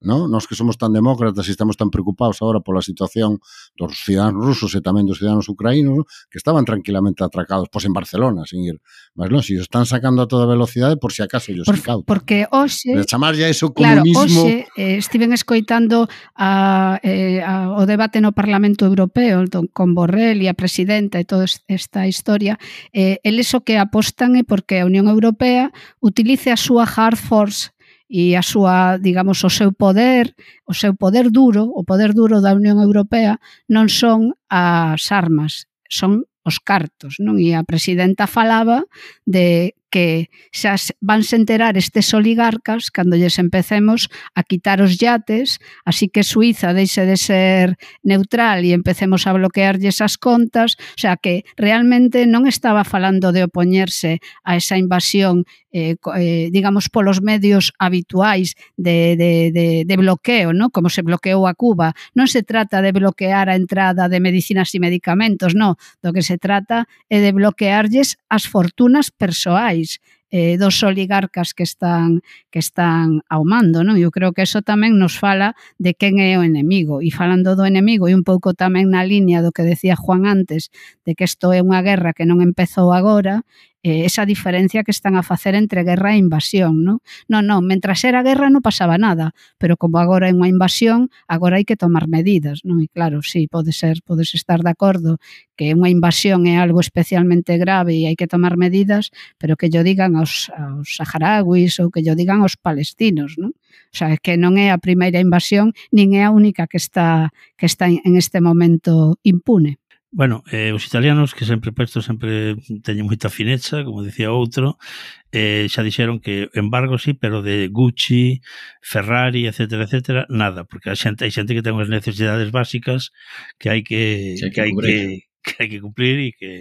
no? 0.01 0.27
Nos 0.27 0.47
que 0.47 0.55
somos 0.55 0.77
tan 0.77 0.95
demócratas 0.95 1.47
e 1.47 1.51
estamos 1.51 1.75
tan 1.75 1.91
preocupados 1.91 2.39
agora 2.39 2.63
pola 2.63 2.79
situación 2.81 3.43
dos 3.75 3.99
cidadanos 3.99 4.39
rusos 4.39 4.71
e 4.75 4.79
tamén 4.79 5.03
dos 5.03 5.19
cidadanos 5.19 5.51
ucraínos 5.51 6.07
que 6.31 6.39
estaban 6.39 6.63
tranquilamente 6.63 7.23
atracados 7.23 7.67
pois 7.67 7.83
en 7.83 7.91
Barcelona, 7.91 8.47
sin 8.47 8.63
ir 8.63 8.79
máis 9.19 9.27
longe, 9.27 9.55
e 9.55 9.59
están 9.59 9.83
sacando 9.83 10.23
a 10.23 10.27
toda 10.27 10.47
velocidade 10.47 10.95
por 10.95 11.11
si 11.11 11.19
acaso 11.19 11.51
ellos 11.51 11.67
por, 11.67 11.75
incautan. 11.75 12.07
Porque 12.07 12.47
hoxe... 12.47 12.95
De 12.95 13.03
chamar 13.03 13.35
ya 13.35 13.51
iso 13.51 13.75
comunismo... 13.75 14.23
Claro, 14.23 14.63
hoxe 14.63 14.71
eh, 14.79 14.95
estiven 14.95 15.35
escoitando 15.35 16.07
a, 16.35 16.99
eh, 17.03 17.43
a, 17.43 17.75
o 17.75 17.83
debate 17.83 18.23
no 18.23 18.31
Parlamento 18.31 18.87
Europeo 18.87 19.43
don, 19.51 19.67
con 19.67 19.91
Borrell 19.91 20.39
e 20.39 20.47
a 20.47 20.55
presidenta 20.55 21.19
e 21.19 21.27
toda 21.27 21.43
esta 21.67 22.07
historia, 22.07 22.55
eh, 22.95 23.19
eles 23.27 23.51
o 23.51 23.59
que 23.67 23.75
apostan 23.75 24.39
é 24.39 24.47
porque 24.47 24.79
a 24.79 24.87
Unión 24.87 25.11
Europea 25.11 25.75
utilice 25.99 26.55
a 26.55 26.57
súa 26.59 26.87
hard 26.87 27.19
force 27.19 27.75
e 28.09 28.33
a 28.33 28.41
súa, 28.41 28.97
digamos, 28.97 29.45
o 29.45 29.53
seu 29.53 29.69
poder, 29.69 30.33
o 30.65 30.73
seu 30.73 30.97
poder 30.97 31.29
duro, 31.29 31.69
o 31.69 31.85
poder 31.85 32.17
duro 32.17 32.41
da 32.41 32.57
Unión 32.57 32.81
Europea 32.81 33.37
non 33.69 33.85
son 33.87 34.33
as 34.49 35.13
armas, 35.13 35.69
son 35.85 36.25
os 36.41 36.57
cartos, 36.57 37.21
non? 37.21 37.37
E 37.37 37.53
a 37.53 37.61
presidenta 37.61 38.25
falaba 38.25 38.89
de 39.29 39.77
que 39.89 40.29
xa 40.53 40.77
van 41.01 41.25
se 41.25 41.35
enterar 41.35 41.73
estes 41.77 42.13
oligarcas 42.13 42.93
cando 42.93 43.17
lles 43.17 43.41
empecemos 43.41 44.09
a 44.37 44.45
quitar 44.45 44.81
os 44.81 44.97
yates, 45.01 45.57
así 45.85 46.09
que 46.13 46.21
Suiza 46.23 46.73
deixe 46.77 47.05
de 47.09 47.17
ser 47.17 47.77
neutral 48.05 48.61
e 48.63 48.77
empecemos 48.77 49.25
a 49.25 49.33
bloquearlles 49.33 50.01
as 50.01 50.15
contas, 50.17 50.77
o 50.77 50.99
sea 51.01 51.17
que 51.17 51.43
realmente 51.57 52.29
non 52.29 52.45
estaba 52.45 52.85
falando 52.85 53.33
de 53.33 53.45
opoñerse 53.49 54.21
a 54.45 54.55
esa 54.55 54.77
invasión 54.77 55.49
eh, 55.71 55.95
eh, 56.17 56.49
digamos, 56.51 56.89
polos 56.89 57.21
medios 57.21 57.73
habituais 57.79 58.55
de, 58.77 59.15
de, 59.15 59.51
de, 59.51 59.83
de 59.85 59.97
bloqueo, 59.97 60.53
¿no? 60.53 60.69
como 60.69 60.89
se 60.89 61.01
bloqueou 61.01 61.47
a 61.47 61.53
Cuba. 61.53 61.93
Non 62.17 62.25
se 62.25 62.41
trata 62.41 62.81
de 62.81 62.91
bloquear 62.91 63.49
a 63.49 63.57
entrada 63.57 64.09
de 64.09 64.19
medicinas 64.19 64.73
e 64.73 64.81
medicamentos, 64.81 65.53
non. 65.53 65.77
Do 66.01 66.13
que 66.13 66.25
se 66.25 66.41
trata 66.41 66.89
é 67.09 67.21
de 67.21 67.31
bloquearlles 67.31 68.17
as 68.29 68.49
fortunas 68.49 69.13
persoais 69.13 70.01
eh, 70.31 70.57
dos 70.57 70.81
oligarcas 70.83 71.53
que 71.53 71.63
están 71.63 72.21
que 72.49 72.59
están 72.59 73.21
ao 73.29 73.45
mando, 73.45 73.81
non? 73.83 73.97
Eu 73.97 74.13
creo 74.13 74.33
que 74.33 74.45
eso 74.45 74.61
tamén 74.61 74.97
nos 75.01 75.17
fala 75.17 75.57
de 75.81 75.97
quen 75.97 76.21
é 76.21 76.37
o 76.37 76.45
enemigo 76.45 77.01
e 77.01 77.09
falando 77.09 77.57
do 77.57 77.65
enemigo 77.65 78.05
e 78.09 78.13
un 78.13 78.25
pouco 78.25 78.53
tamén 78.53 78.93
na 78.93 79.01
liña 79.05 79.41
do 79.41 79.53
que 79.53 79.65
decía 79.65 79.97
Juan 79.97 80.29
antes 80.29 80.69
de 81.05 81.17
que 81.17 81.25
isto 81.25 81.49
é 81.53 81.61
unha 81.65 81.81
guerra 81.81 82.13
que 82.13 82.29
non 82.29 82.41
empezou 82.45 82.93
agora, 82.93 83.41
eh, 83.83 84.05
esa 84.05 84.25
diferencia 84.25 84.83
que 84.83 84.91
están 84.91 85.15
a 85.15 85.23
facer 85.23 85.55
entre 85.55 85.83
guerra 85.83 86.13
e 86.13 86.17
invasión, 86.17 86.83
non? 86.83 86.99
Non, 87.31 87.47
non, 87.47 87.63
mentras 87.63 88.03
era 88.03 88.19
guerra 88.27 88.51
non 88.51 88.65
pasaba 88.65 88.99
nada, 88.99 89.31
pero 89.55 89.79
como 89.79 90.03
agora 90.03 90.27
é 90.27 90.35
unha 90.35 90.51
invasión, 90.51 91.07
agora 91.31 91.57
hai 91.57 91.65
que 91.65 91.79
tomar 91.79 92.11
medidas, 92.11 92.67
non? 92.67 92.83
E 92.83 92.91
claro, 92.91 93.23
sí, 93.23 93.47
pode 93.47 93.71
ser, 93.71 94.03
podes 94.03 94.35
estar 94.35 94.59
de 94.65 94.71
acordo 94.71 95.17
que 95.55 95.71
unha 95.71 95.87
invasión 95.91 96.43
é 96.47 96.59
algo 96.59 96.83
especialmente 96.83 97.55
grave 97.55 97.95
e 97.95 98.11
hai 98.11 98.15
que 98.19 98.27
tomar 98.27 98.59
medidas, 98.59 99.15
pero 99.39 99.55
que 99.55 99.71
yo 99.71 99.83
digan 99.83 100.18
aos, 100.19 100.51
aos 100.51 100.99
saharauis 100.99 101.79
ou 101.79 101.87
que 101.87 102.03
yo 102.03 102.13
digan 102.13 102.43
aos 102.43 102.59
palestinos, 102.59 103.39
non? 103.39 103.55
O 103.89 103.95
sea, 103.95 104.19
que 104.19 104.35
non 104.35 104.59
é 104.59 104.69
a 104.69 104.77
primeira 104.83 105.23
invasión, 105.23 105.71
nin 105.95 106.13
é 106.13 106.27
a 106.27 106.33
única 106.35 106.67
que 106.67 106.77
está 106.77 107.31
que 107.55 107.65
está 107.65 107.87
en 107.87 108.13
este 108.19 108.43
momento 108.43 109.17
impune. 109.23 109.79
Bueno, 110.11 110.43
eh, 110.51 110.73
os 110.73 110.87
italianos 110.87 111.35
que 111.35 111.45
sempre 111.45 111.71
presto 111.71 112.01
sempre 112.01 112.57
teñen 112.81 113.05
moita 113.05 113.29
fineza, 113.29 113.85
como 113.85 114.01
dicía 114.01 114.33
outro, 114.33 114.81
eh, 115.29 115.69
xa 115.69 115.85
dixeron 115.85 116.17
que 116.17 116.49
embargo 116.57 116.97
sí, 116.97 117.13
pero 117.13 117.45
de 117.45 117.69
Gucci, 117.69 118.41
Ferrari, 118.81 119.45
etcétera, 119.45 119.85
etcétera, 119.85 120.21
nada, 120.33 120.65
porque 120.65 120.89
a 120.89 120.97
xente, 120.97 121.29
hai 121.29 121.33
xente 121.33 121.53
que 121.53 121.61
ten 121.61 121.77
unhas 121.77 121.93
necesidades 121.93 122.49
básicas 122.49 123.13
que 123.61 123.69
hai 123.69 123.81
que, 123.85 124.33
que, 124.41 124.49
que 124.49 124.61
hai 124.65 124.73
que 124.73 125.28
que 125.39 125.55
hai 125.63 125.69
que 125.71 125.79
cumplir 125.79 126.19
e 126.19 126.29
que 126.35 126.51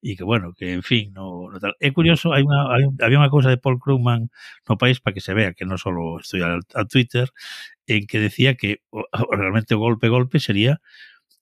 e 0.00 0.10
que 0.16 0.24
bueno, 0.24 0.52
que 0.56 0.72
en 0.72 0.82
fin, 0.82 1.12
no, 1.12 1.48
no 1.52 1.56
tal. 1.60 1.76
É 1.80 1.92
curioso, 1.92 2.32
hai 2.32 2.40
unha 2.44 2.72
hai, 2.72 2.82
un- 2.88 2.96
había 3.00 3.20
unha 3.20 3.28
cousa 3.32 3.52
de 3.52 3.60
Paul 3.60 3.76
Krugman 3.78 4.32
no 4.68 4.74
país 4.80 4.98
para 5.00 5.12
que 5.12 5.20
se 5.24 5.36
vea 5.36 5.52
que 5.52 5.68
non 5.68 5.76
só 5.76 5.92
estoy 6.20 6.40
al, 6.44 6.64
Twitter 6.88 7.28
en 7.84 8.08
que 8.08 8.18
decía 8.22 8.56
que 8.56 8.80
o, 8.90 9.04
realmente 9.36 9.76
golpe 9.76 10.08
golpe 10.08 10.40
sería 10.40 10.80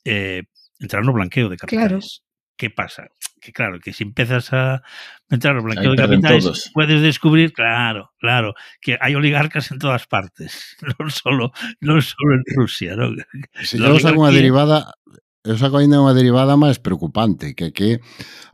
eh, 0.04 0.42
entrar 0.82 1.06
no 1.06 1.14
blanqueo 1.14 1.46
de 1.48 1.56
capitales. 1.56 2.26
¿Qué 2.58 2.68
pasa? 2.70 3.08
Que 3.40 3.50
claro, 3.50 3.80
que 3.80 3.90
si 3.92 4.04
empiezas 4.04 4.52
a 4.52 4.82
entrar 5.30 5.54
no 5.56 5.62
blanqueo 5.66 5.92
Ahí 5.92 5.96
de 5.98 6.02
capitales, 6.02 6.44
todos. 6.44 6.70
puedes 6.74 7.00
descubrir, 7.02 7.50
claro, 7.52 8.12
claro, 8.18 8.54
que 8.80 8.98
hay 9.00 9.14
oligarcas 9.16 9.70
en 9.72 9.78
todas 9.82 10.06
partes, 10.06 10.76
non 10.98 11.10
solo, 11.10 11.50
non 11.82 11.98
solo 12.02 12.38
en 12.38 12.42
Rusia, 12.54 12.94
¿no? 12.94 13.10
Saco 13.66 13.82
unha 13.82 14.30
oligarquía- 14.30 14.30
derivada 14.30 14.78
Esa 15.44 15.74
coina 15.74 15.98
é 15.98 16.02
unha 16.06 16.14
derivada 16.14 16.54
máis 16.54 16.78
preocupante, 16.78 17.58
que 17.58 17.74
que 17.74 17.98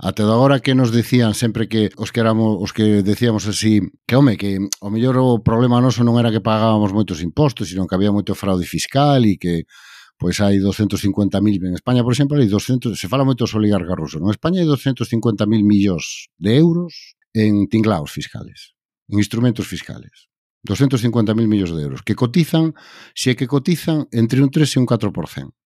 até 0.00 0.24
da 0.24 0.40
hora 0.40 0.64
que 0.64 0.72
nos 0.72 0.88
decían 0.88 1.36
sempre 1.36 1.68
que 1.68 1.92
os 2.00 2.08
que 2.08 2.24
éramos 2.24 2.56
os 2.64 2.72
que 2.72 3.04
decíamos 3.04 3.44
así, 3.44 3.84
que 4.08 4.16
home, 4.16 4.40
que 4.40 4.56
o 4.80 4.88
mellor 4.88 5.20
o 5.20 5.44
problema 5.44 5.84
noso 5.84 6.00
non 6.00 6.16
era 6.16 6.32
que 6.32 6.40
pagábamos 6.40 6.96
moitos 6.96 7.20
impostos, 7.20 7.68
sino 7.68 7.84
que 7.84 7.92
había 7.92 8.08
moito 8.08 8.32
fraude 8.32 8.64
fiscal 8.64 9.20
e 9.28 9.36
que 9.36 9.68
pois 10.16 10.40
hai 10.40 10.56
250.000, 10.64 11.68
en 11.68 11.76
España, 11.76 12.00
por 12.00 12.16
exemplo, 12.16 12.40
hai 12.40 12.48
200, 12.48 12.96
se 12.96 13.04
fala 13.04 13.28
moito 13.28 13.44
dos 13.44 13.52
oligarcas 13.52 13.92
rusos, 13.92 14.24
non? 14.24 14.32
En 14.32 14.36
España 14.40 14.64
hai 14.64 14.68
250.000 14.72 15.44
millóns 15.44 16.32
de 16.40 16.56
euros 16.56 17.20
en 17.36 17.68
tinglaos 17.68 18.08
fiscales, 18.16 18.72
en 19.12 19.20
instrumentos 19.20 19.68
fiscales. 19.68 20.32
250.000 20.64 21.36
millóns 21.52 21.76
de 21.76 21.84
euros, 21.84 22.00
que 22.00 22.16
cotizan, 22.16 22.72
se 23.12 23.30
é 23.30 23.34
que 23.36 23.44
cotizan, 23.44 24.08
entre 24.08 24.40
un 24.40 24.48
3 24.48 24.64
e 24.64 24.80
un 24.80 24.88
4%. 24.88 25.57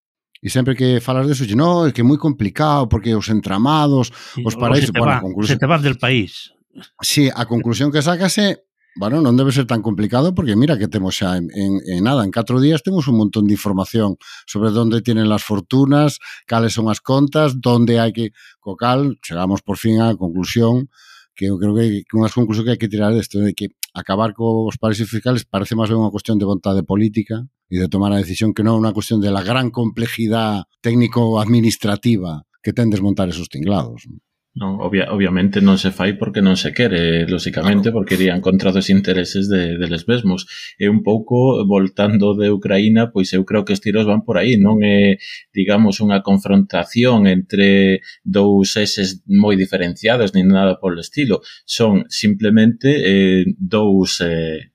E 0.42 0.50
sempre 0.50 0.74
que 0.74 0.98
falas 0.98 1.30
de 1.30 1.38
eso, 1.38 1.46
no, 1.54 1.86
é 1.86 1.94
que 1.94 2.02
é 2.02 2.06
moi 2.06 2.18
complicado 2.18 2.90
porque 2.90 3.14
os 3.14 3.30
entramados, 3.30 4.10
sí, 4.10 4.42
os 4.42 4.58
paraísos... 4.58 4.90
Se 4.90 4.92
te, 4.92 4.98
bueno, 4.98 5.22
conclusión, 5.22 5.54
se 5.54 5.60
te 5.62 5.70
vas 5.70 5.82
del 5.86 6.02
país. 6.02 6.50
Sí, 6.98 7.30
a 7.30 7.46
conclusión 7.46 7.94
que 7.94 8.02
sacase 8.02 8.66
Bueno, 8.92 9.24
non 9.24 9.40
debe 9.40 9.56
ser 9.56 9.64
tan 9.64 9.80
complicado 9.80 10.36
porque 10.36 10.52
mira 10.52 10.76
que 10.76 10.84
temos 10.84 11.16
xa 11.16 11.40
en, 11.40 11.48
en, 11.56 11.80
en 11.80 12.04
nada, 12.04 12.28
en 12.28 12.32
catro 12.34 12.60
días 12.60 12.84
temos 12.84 13.08
un 13.08 13.16
montón 13.16 13.48
de 13.48 13.56
información 13.56 14.20
sobre 14.44 14.68
onde 14.68 15.00
tienen 15.00 15.32
las 15.32 15.40
fortunas, 15.40 16.20
cales 16.44 16.76
son 16.76 16.92
as 16.92 17.00
contas, 17.00 17.56
onde 17.56 17.96
hai 17.96 18.12
que... 18.12 18.36
Co 18.60 18.76
cal, 18.76 19.16
chegamos 19.24 19.64
por 19.64 19.80
fin 19.80 19.96
á 20.04 20.12
conclusión 20.12 20.92
que 21.32 21.48
eu 21.48 21.56
creo 21.56 21.72
que, 21.72 22.04
que 22.04 22.14
unhas 22.20 22.36
conclusión 22.36 22.68
que 22.68 22.76
hai 22.76 22.80
que 22.80 22.92
tirar 22.92 23.16
desto 23.16 23.40
de 23.40 23.56
que 23.56 23.72
acabar 23.96 24.36
cos 24.36 24.76
paraísos 24.76 25.08
fiscales 25.08 25.48
parece 25.48 25.72
máis 25.72 25.88
ben 25.88 25.96
unha 25.96 26.12
cuestión 26.12 26.36
de 26.36 26.44
vontade 26.44 26.84
política 26.84 27.48
e 27.72 27.80
de 27.80 27.88
tomar 27.88 28.12
a 28.12 28.20
decisión 28.20 28.52
que 28.52 28.60
non 28.60 28.76
é 28.76 28.80
unha 28.84 28.92
cuestión 28.92 29.24
de 29.24 29.32
la 29.32 29.40
gran 29.40 29.72
complejidade 29.72 30.68
técnico-administrativa 30.84 32.44
que 32.60 32.76
ten 32.76 32.92
desmontar 32.92 33.32
esos 33.32 33.48
tinglados. 33.48 34.04
Non, 34.52 34.84
obvia, 34.84 35.08
obviamente 35.08 35.64
non 35.64 35.80
se 35.80 35.88
fai 35.96 36.12
porque 36.20 36.44
non 36.44 36.60
se 36.60 36.76
quere, 36.76 37.24
lóxicamente, 37.24 37.88
claro. 37.88 37.96
porque 38.04 38.20
irían 38.20 38.44
contra 38.44 38.68
dos 38.68 38.92
intereses 38.92 39.48
de, 39.48 39.80
deles 39.80 40.04
mesmos. 40.04 40.44
E 40.76 40.92
un 40.92 41.00
pouco, 41.00 41.64
voltando 41.64 42.36
de 42.36 42.52
Ucraína, 42.52 43.08
pois 43.08 43.32
eu 43.32 43.48
creo 43.48 43.64
que 43.64 43.72
os 43.72 43.80
tiros 43.80 44.04
van 44.04 44.28
por 44.28 44.36
aí, 44.36 44.60
non 44.60 44.84
é, 44.84 45.16
digamos, 45.56 46.04
unha 46.04 46.20
confrontación 46.20 47.24
entre 47.24 48.04
dous 48.20 48.76
eses 48.76 49.24
moi 49.24 49.56
diferenciados, 49.56 50.36
nin 50.36 50.52
nada 50.52 50.76
polo 50.76 51.00
estilo. 51.00 51.40
Son 51.64 52.04
simplemente 52.12 52.92
eh, 53.00 53.48
dous... 53.56 54.20
Eh, 54.20 54.71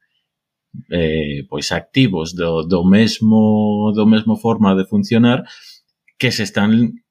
eh, 0.89 1.45
pois 1.49 1.71
activos 1.71 2.35
do, 2.35 2.63
do 2.63 2.83
mesmo 2.85 3.91
do 3.95 4.05
mesmo 4.05 4.35
forma 4.37 4.75
de 4.75 4.85
funcionar 4.85 5.43
que 6.17 6.31
se 6.31 6.43
están 6.43 7.03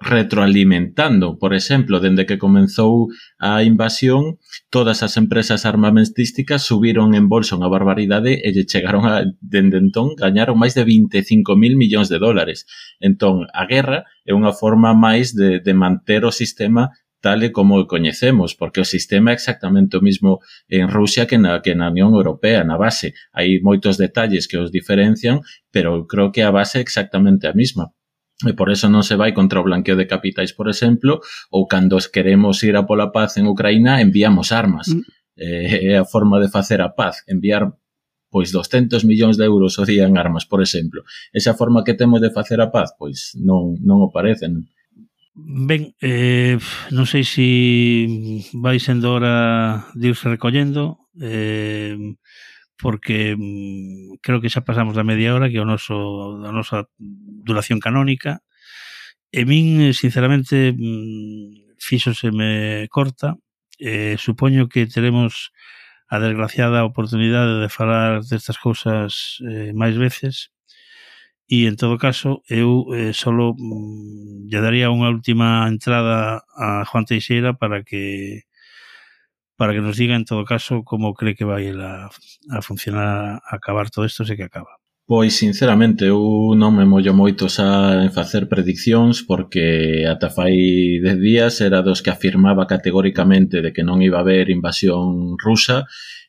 retroalimentando. 0.00 1.38
Por 1.38 1.54
exemplo, 1.54 2.00
dende 2.00 2.26
que 2.26 2.38
comenzou 2.38 3.08
a 3.38 3.62
invasión, 3.62 4.38
todas 4.68 5.02
as 5.02 5.16
empresas 5.16 5.64
armamentísticas 5.64 6.62
subiron 6.62 7.14
en 7.14 7.28
bolsa 7.30 7.56
unha 7.56 7.72
barbaridade 7.72 8.36
e 8.42 8.48
lle 8.52 8.68
chegaron 8.68 9.06
a, 9.08 9.24
dende 9.40 9.80
entón, 9.80 10.18
gañaron 10.18 10.60
máis 10.60 10.76
de 10.76 10.84
25.000 10.84 11.80
millóns 11.80 12.12
de 12.12 12.18
dólares. 12.20 12.66
Entón, 13.00 13.48
a 13.54 13.64
guerra 13.64 14.04
é 14.28 14.36
unha 14.36 14.52
forma 14.52 14.92
máis 14.92 15.32
de, 15.32 15.62
de 15.64 15.72
manter 15.72 16.28
o 16.28 16.34
sistema 16.34 16.92
tal 17.24 17.40
e 17.40 17.56
como 17.56 17.80
o 17.80 17.88
coñecemos, 17.88 18.52
porque 18.52 18.84
o 18.84 18.90
sistema 18.94 19.32
é 19.32 19.36
exactamente 19.40 19.96
o 19.96 20.04
mismo 20.04 20.44
en 20.68 20.92
Rusia 20.92 21.24
que 21.24 21.40
na, 21.40 21.64
que 21.64 21.72
na 21.72 21.88
Unión 21.88 22.12
Europea, 22.12 22.68
na 22.68 22.76
base. 22.76 23.16
Hai 23.32 23.64
moitos 23.64 23.96
detalles 23.96 24.44
que 24.44 24.60
os 24.60 24.68
diferencian, 24.68 25.40
pero 25.72 25.96
eu 25.96 26.04
creo 26.04 26.28
que 26.28 26.44
a 26.44 26.52
base 26.52 26.76
é 26.76 26.84
exactamente 26.84 27.48
a 27.48 27.56
mesma. 27.56 27.96
E 28.44 28.52
por 28.52 28.68
eso 28.68 28.92
non 28.92 29.00
se 29.00 29.16
vai 29.16 29.32
contra 29.32 29.56
o 29.56 29.64
blanqueo 29.64 29.96
de 29.96 30.04
capitais, 30.04 30.52
por 30.52 30.68
exemplo, 30.68 31.24
ou 31.48 31.64
cando 31.64 31.96
queremos 32.12 32.60
ir 32.60 32.76
a 32.76 32.84
pola 32.84 33.08
paz 33.08 33.40
en 33.40 33.48
Ucraína, 33.48 34.04
enviamos 34.04 34.52
armas. 34.52 34.92
Mm. 34.92 35.02
Eh, 35.40 35.96
é 35.96 35.96
a 35.96 36.04
forma 36.04 36.36
de 36.44 36.52
facer 36.52 36.84
a 36.84 36.92
paz, 36.92 37.24
enviar 37.24 37.72
pois 38.28 38.52
200 38.52 39.06
millóns 39.08 39.40
de 39.40 39.48
euros 39.48 39.80
o 39.80 39.86
día 39.88 40.04
en 40.04 40.20
armas, 40.20 40.44
por 40.44 40.60
exemplo. 40.60 41.08
Esa 41.32 41.56
forma 41.56 41.86
que 41.86 41.96
temos 41.96 42.20
de 42.20 42.34
facer 42.34 42.60
a 42.60 42.68
paz, 42.68 42.92
pois 42.98 43.32
non, 43.38 43.80
non 43.80 44.04
o 44.04 44.12
parece, 44.12 44.50
non, 44.52 44.68
Ben, 45.36 45.90
eh, 46.00 46.62
non 46.94 47.10
sei 47.10 47.26
se 47.26 47.42
vai 48.54 48.78
sendo 48.78 49.10
hora 49.10 49.82
de 49.98 50.14
irse 50.14 50.30
recollendo, 50.30 51.10
eh, 51.18 51.98
porque 52.78 53.34
mm, 53.34 54.22
creo 54.22 54.38
que 54.38 54.46
xa 54.46 54.62
pasamos 54.62 54.94
da 54.94 55.02
media 55.02 55.34
hora, 55.34 55.50
que 55.50 55.58
é 55.58 55.62
o 55.62 55.66
noso, 55.66 56.38
a 56.46 56.54
nosa 56.54 56.86
duración 57.02 57.82
canónica, 57.82 58.46
e 59.34 59.42
min, 59.42 59.90
eh, 59.90 59.94
sinceramente, 59.94 60.70
mm, 60.70 61.82
fixoseme 61.82 62.86
corta, 62.94 63.34
eh, 63.82 64.14
supoño 64.22 64.70
que 64.70 64.86
teremos 64.86 65.50
a 66.06 66.22
desgraciada 66.22 66.86
oportunidade 66.86 67.58
de 67.58 67.68
falar 67.74 68.22
destas 68.22 68.54
cousas 68.62 69.42
eh, 69.50 69.74
máis 69.74 69.98
veces, 69.98 70.53
e 71.48 71.68
en 71.68 71.76
todo 71.76 71.98
caso 71.98 72.42
eu 72.48 72.88
eh, 72.96 73.12
solo 73.12 73.52
mm, 73.56 74.48
lle 74.48 74.60
daría 74.64 74.88
unha 74.88 75.12
última 75.12 75.68
entrada 75.68 76.40
a 76.56 76.88
Juan 76.88 77.04
Teixeira 77.04 77.52
para 77.52 77.84
que 77.84 78.48
para 79.56 79.72
que 79.72 79.84
nos 79.84 79.96
diga 79.96 80.16
en 80.16 80.24
todo 80.24 80.44
caso 80.44 80.82
como 80.82 81.14
cree 81.14 81.36
que 81.36 81.44
vai 81.44 81.68
a, 81.70 82.08
a 82.50 82.58
funcionar 82.64 83.40
a 83.44 83.56
acabar 83.56 83.90
todo 83.90 84.08
isto 84.08 84.24
se 84.24 84.36
que 84.36 84.48
acaba. 84.48 84.80
Pois 85.06 85.36
sinceramente 85.36 86.08
eu 86.08 86.56
non 86.56 86.72
me 86.72 86.88
mollo 86.88 87.12
moito 87.12 87.52
xa 87.52 88.00
en 88.00 88.08
facer 88.08 88.48
prediccións 88.48 89.20
porque 89.20 90.08
ata 90.08 90.32
fai 90.32 90.96
10 90.96 91.20
días 91.20 91.60
era 91.60 91.84
dos 91.84 92.00
que 92.00 92.08
afirmaba 92.08 92.64
categóricamente 92.64 93.60
de 93.60 93.76
que 93.76 93.84
non 93.84 94.00
iba 94.00 94.16
a 94.16 94.24
haber 94.24 94.48
invasión 94.48 95.36
rusa 95.36 95.84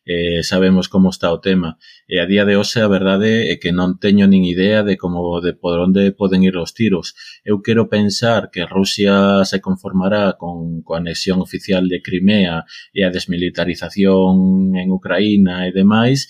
eh, 0.06 0.44
sabemos 0.44 0.88
como 0.88 1.10
está 1.10 1.34
o 1.34 1.42
tema. 1.42 1.78
E 2.08 2.22
a 2.22 2.30
día 2.30 2.46
de 2.46 2.56
hoxe 2.56 2.80
a 2.82 2.88
verdade 2.88 3.50
é 3.50 3.58
eh, 3.58 3.60
que 3.60 3.74
non 3.74 3.98
teño 3.98 4.30
nin 4.30 4.46
idea 4.46 4.86
de 4.86 4.96
como 5.02 5.42
de 5.42 5.58
por 5.58 5.82
onde 5.82 6.14
poden 6.14 6.46
ir 6.46 6.56
os 6.62 6.78
tiros. 6.78 7.18
Eu 7.42 7.66
quero 7.66 7.90
pensar 7.90 8.54
que 8.54 8.70
Rusia 8.70 9.42
se 9.50 9.60
conformará 9.60 10.38
con 10.38 10.86
coa 10.86 11.02
anexión 11.02 11.42
oficial 11.42 11.90
de 11.90 12.06
Crimea 12.06 12.70
e 12.94 13.02
a 13.02 13.10
desmilitarización 13.10 14.78
en 14.78 14.88
Ucraína 14.94 15.66
e 15.66 15.74
demais, 15.74 16.30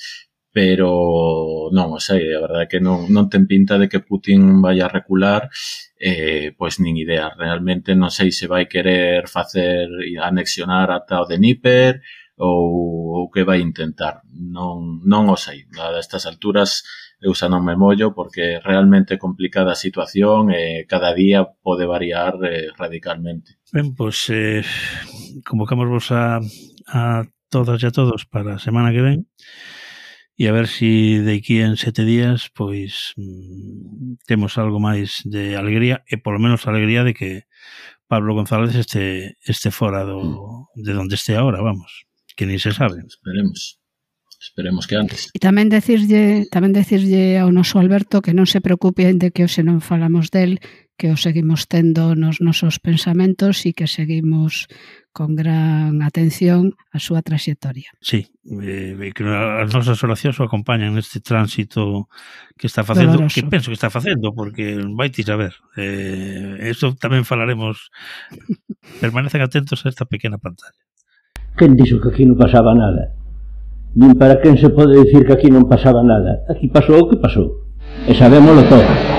pero 0.56 1.68
non 1.76 1.92
o 1.92 2.00
sei, 2.00 2.32
a 2.32 2.40
verdade 2.40 2.64
é 2.64 2.72
que 2.72 2.80
non, 2.80 3.12
non 3.12 3.28
ten 3.28 3.44
pinta 3.44 3.76
de 3.76 3.92
que 3.92 4.00
Putin 4.00 4.64
vai 4.64 4.80
a 4.80 4.88
recular, 4.88 5.52
eh, 6.00 6.56
pois 6.56 6.80
nin 6.80 6.96
idea, 6.96 7.28
realmente 7.36 7.92
non 7.92 8.08
sei 8.08 8.32
se 8.32 8.48
vai 8.48 8.64
querer 8.72 9.28
facer 9.28 9.92
anexionar 10.24 10.96
ata 10.96 11.20
o 11.20 11.28
de 11.28 11.36
Níper, 11.44 12.00
ou 12.38 13.26
o 13.26 13.32
que 13.32 13.44
vai 13.44 13.62
intentar. 13.62 14.22
Non, 14.32 15.00
non 15.08 15.32
o 15.32 15.38
sei. 15.40 15.66
A 15.80 15.96
estas 15.96 16.28
alturas 16.28 16.84
eu 17.24 17.32
xa 17.32 17.48
non 17.48 17.64
me 17.64 17.80
mollo 17.80 18.12
porque 18.12 18.60
é 18.60 18.62
realmente 18.62 19.18
complicada 19.18 19.72
a 19.72 19.80
situación 19.80 20.52
e 20.52 20.84
cada 20.86 21.16
día 21.16 21.48
pode 21.64 21.88
variar 21.88 22.36
eh, 22.44 22.70
radicalmente. 22.76 23.58
Ben, 23.72 23.96
pois 23.96 24.28
eh, 24.30 24.68
convocamos 25.48 26.12
a, 26.12 26.44
a 26.92 27.24
todas 27.48 27.80
e 27.80 27.88
a 27.88 27.96
todos 27.96 28.28
para 28.28 28.60
a 28.60 28.64
semana 28.64 28.92
que 28.92 29.02
ven 29.02 29.20
e 30.36 30.52
a 30.52 30.52
ver 30.52 30.68
si 30.68 31.24
de 31.24 31.40
aquí 31.40 31.64
en 31.64 31.80
sete 31.80 32.04
días 32.04 32.52
pois 32.52 33.16
mm, 33.16 34.20
temos 34.28 34.60
algo 34.60 34.84
máis 34.84 35.24
de 35.24 35.56
alegría 35.56 36.04
e 36.12 36.20
polo 36.20 36.44
menos 36.44 36.68
alegría 36.68 37.08
de 37.08 37.16
que 37.16 37.48
Pablo 38.12 38.36
González 38.36 38.76
este 38.76 39.40
este 39.40 39.72
fora 39.72 40.04
do, 40.04 40.68
mm. 40.76 40.84
de 40.84 40.92
onde 41.00 41.16
este 41.16 41.40
agora, 41.40 41.64
vamos 41.64 42.06
que 42.36 42.46
nin 42.46 42.60
se 42.60 42.72
sabe. 42.72 43.02
Esperemos. 43.08 43.80
Esperemos 44.40 44.86
que 44.86 44.96
antes. 44.96 45.32
E 45.34 45.40
tamén 45.42 45.74
decirlle, 45.74 46.46
tamén 46.54 46.76
decirlle 46.76 47.42
ao 47.42 47.50
noso 47.50 47.82
Alberto 47.82 48.22
que 48.22 48.36
non 48.36 48.46
se 48.46 48.62
preocupe 48.62 49.10
de 49.10 49.34
que 49.34 49.48
hoxe 49.48 49.66
non 49.66 49.82
falamos 49.82 50.30
del, 50.30 50.62
que 50.98 51.12
o 51.12 51.18
seguimos 51.18 51.68
tendo 51.68 52.16
nos 52.16 52.40
nosos 52.40 52.80
pensamentos 52.80 53.66
e 53.68 53.76
que 53.76 53.88
seguimos 53.90 54.68
con 55.16 55.36
gran 55.36 56.04
atención 56.04 56.76
a 56.92 57.00
súa 57.00 57.24
traxectoria. 57.24 57.92
Sí, 58.04 58.28
eh, 58.48 58.96
eh, 58.96 59.12
que 59.16 59.24
as 59.24 59.72
nosas 59.72 60.00
oracións 60.04 60.40
o 60.40 60.48
acompañan 60.48 60.96
neste 60.96 61.24
tránsito 61.24 62.12
que 62.60 62.68
está 62.68 62.84
facendo, 62.84 63.20
Doloroso. 63.20 63.36
que 63.36 63.48
penso 63.48 63.72
que 63.72 63.80
está 63.80 63.92
facendo, 63.92 64.36
porque 64.36 64.80
vai 64.96 65.12
ti 65.12 65.24
saber. 65.24 65.56
Eh, 65.80 66.68
eso 66.68 66.96
tamén 67.00 67.28
falaremos. 67.28 67.92
Permanecen 69.04 69.42
atentos 69.44 69.84
a 69.84 69.92
esta 69.92 70.06
pequena 70.06 70.38
pantalla. 70.38 70.80
Quen 71.56 71.76
dixo 71.80 72.04
que 72.04 72.12
aquí 72.12 72.28
non 72.28 72.36
pasaba 72.36 72.76
nada? 72.76 73.16
Nin 73.96 74.20
para 74.20 74.44
quen 74.44 74.60
se 74.60 74.68
pode 74.76 75.00
dicir 75.00 75.24
que 75.24 75.40
aquí 75.40 75.48
non 75.48 75.72
pasaba 75.72 76.04
nada. 76.04 76.44
Aquí 76.52 76.68
pasou 76.68 77.00
o 77.00 77.08
que 77.08 77.16
pasou. 77.16 77.64
E 78.04 78.12
sabémoslo 78.12 78.68
todo. 78.68 79.15